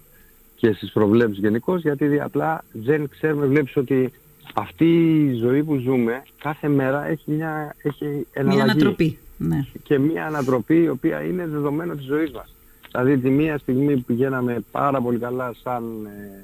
και 0.61 0.73
στις 0.73 0.91
προβλέψεις 0.91 1.37
γενικώ 1.39 1.75
γιατί 1.77 2.19
απλά 2.19 2.63
δεν 2.71 3.09
ξέρουμε, 3.09 3.45
βλέπεις 3.45 3.75
ότι 3.77 4.11
αυτή 4.53 4.85
η 5.31 5.33
ζωή 5.33 5.63
που 5.63 5.75
ζούμε 5.75 6.23
κάθε 6.41 6.67
μέρα 6.67 7.07
έχει, 7.07 7.31
μια, 7.31 7.75
έχει 7.81 8.27
Μια 8.45 8.63
ανατροπή. 8.63 9.17
Ναι. 9.37 9.65
και 9.83 9.99
μια 9.99 10.25
ανατροπή 10.25 10.75
η 10.81 10.89
οποία 10.89 11.21
είναι 11.23 11.47
δεδομένο 11.47 11.95
της 11.95 12.05
ζωής 12.05 12.31
μας. 12.31 12.55
Δηλαδή 12.91 13.17
τη 13.17 13.29
μία 13.29 13.57
στιγμή 13.57 13.93
που 13.95 14.03
πηγαίναμε 14.07 14.63
πάρα 14.71 15.01
πολύ 15.01 15.17
καλά 15.17 15.53
σαν 15.63 15.83
ε, 16.05 16.43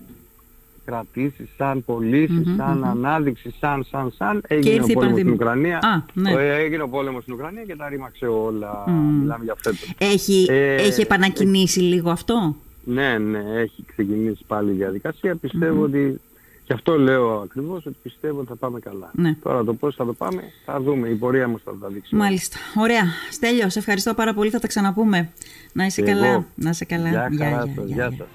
κρατήσεις, 0.86 1.49
σαν 1.58 1.84
πωλήσεις, 1.86 2.45
Μμμ, 2.47 2.56
σαν 2.56 2.77
μμμ. 2.77 2.84
ανάδειξη, 2.86 3.53
σαν, 3.60 3.84
σαν, 3.91 4.13
σαν, 4.17 4.36
ήρθε 4.49 4.69
έγινε 4.69 4.73
η 4.73 4.80
ο 4.80 4.80
πόλεμος 4.80 4.91
στην 4.91 4.99
πανδημία. 4.99 5.34
Ουκρανία. 5.34 5.77
Α, 5.77 6.03
ναι. 6.13 6.32
Ε, 6.32 6.56
Έγινε 6.63 6.84
ο 6.84 6.88
πόλεμος 6.89 7.21
στην 7.21 7.34
Ουκρανία 7.34 7.63
και 7.63 7.75
τα 7.75 7.89
ρήμαξε 7.89 8.25
όλα. 8.25 8.84
Μμ. 8.88 9.19
Μιλάμε 9.19 9.43
για 9.43 9.56
φέτος. 9.58 9.93
Έχει, 9.97 10.45
Ε, 10.49 10.75
έχει 10.75 11.01
επανακινήσει 11.01 11.80
λίγο 11.80 12.10
αυτό; 12.10 12.56
Ναι, 12.89 13.17
ναι, 13.17 13.39
έχει 13.56 13.86
ξεκινήσει 13.88 14.43
πάλι 14.47 14.71
η 14.71 14.76
διαδικασία. 14.76 15.36
Πιστεύω 15.36 15.84
ότι, 15.84 16.19
και 16.63 16.73
αυτό 16.73 16.97
λέω 17.00 17.39
ακριβώς, 17.39 17.86
ότι 17.86 17.95
πιστεύω 18.04 18.39
ότι 18.39 18.47
θα 18.47 18.56
πάμε 18.56 18.80
καλά. 18.80 19.12
Ναι. 19.13 19.34
Τώρα 19.43 19.63
το 19.63 19.73
πώς 19.73 19.95
θα 19.95 20.06
το 20.06 20.13
πάμε, 20.13 20.41
θα 20.65 20.82
δούμε. 20.82 21.08
Η 21.10 21.15
πορεία 21.15 21.47
μας 21.47 21.62
θα 21.63 21.76
τα 21.82 21.88
δείξει. 21.88 22.15
Μάλιστα. 22.15 22.58
Ωραία. 22.76 23.04
Στέλιος, 23.32 23.73
σε 23.73 23.80
ευχαριστώ 23.80 24.13
πάρα 24.13 24.34
πολύ. 24.34 24.50
Θα 24.50 24.60
τα 24.60 24.67
ξαναπούμε. 24.67 25.30
Να 25.73 25.86
είσαι 25.86 26.02
Και 26.02 26.12
καλά. 26.12 26.26
εγώ. 26.28 26.45
Να 26.56 26.69
είσαι 26.69 26.86
καλά. 26.86 27.10
Γεια 27.10 27.28
Γεια, 27.32 27.45
χαρά 27.50 27.63
γεια, 27.65 27.73
σας, 27.76 27.86
γεια, 27.86 27.95
γεια 27.95 28.08
γεια. 28.08 28.17
σας. 28.17 28.28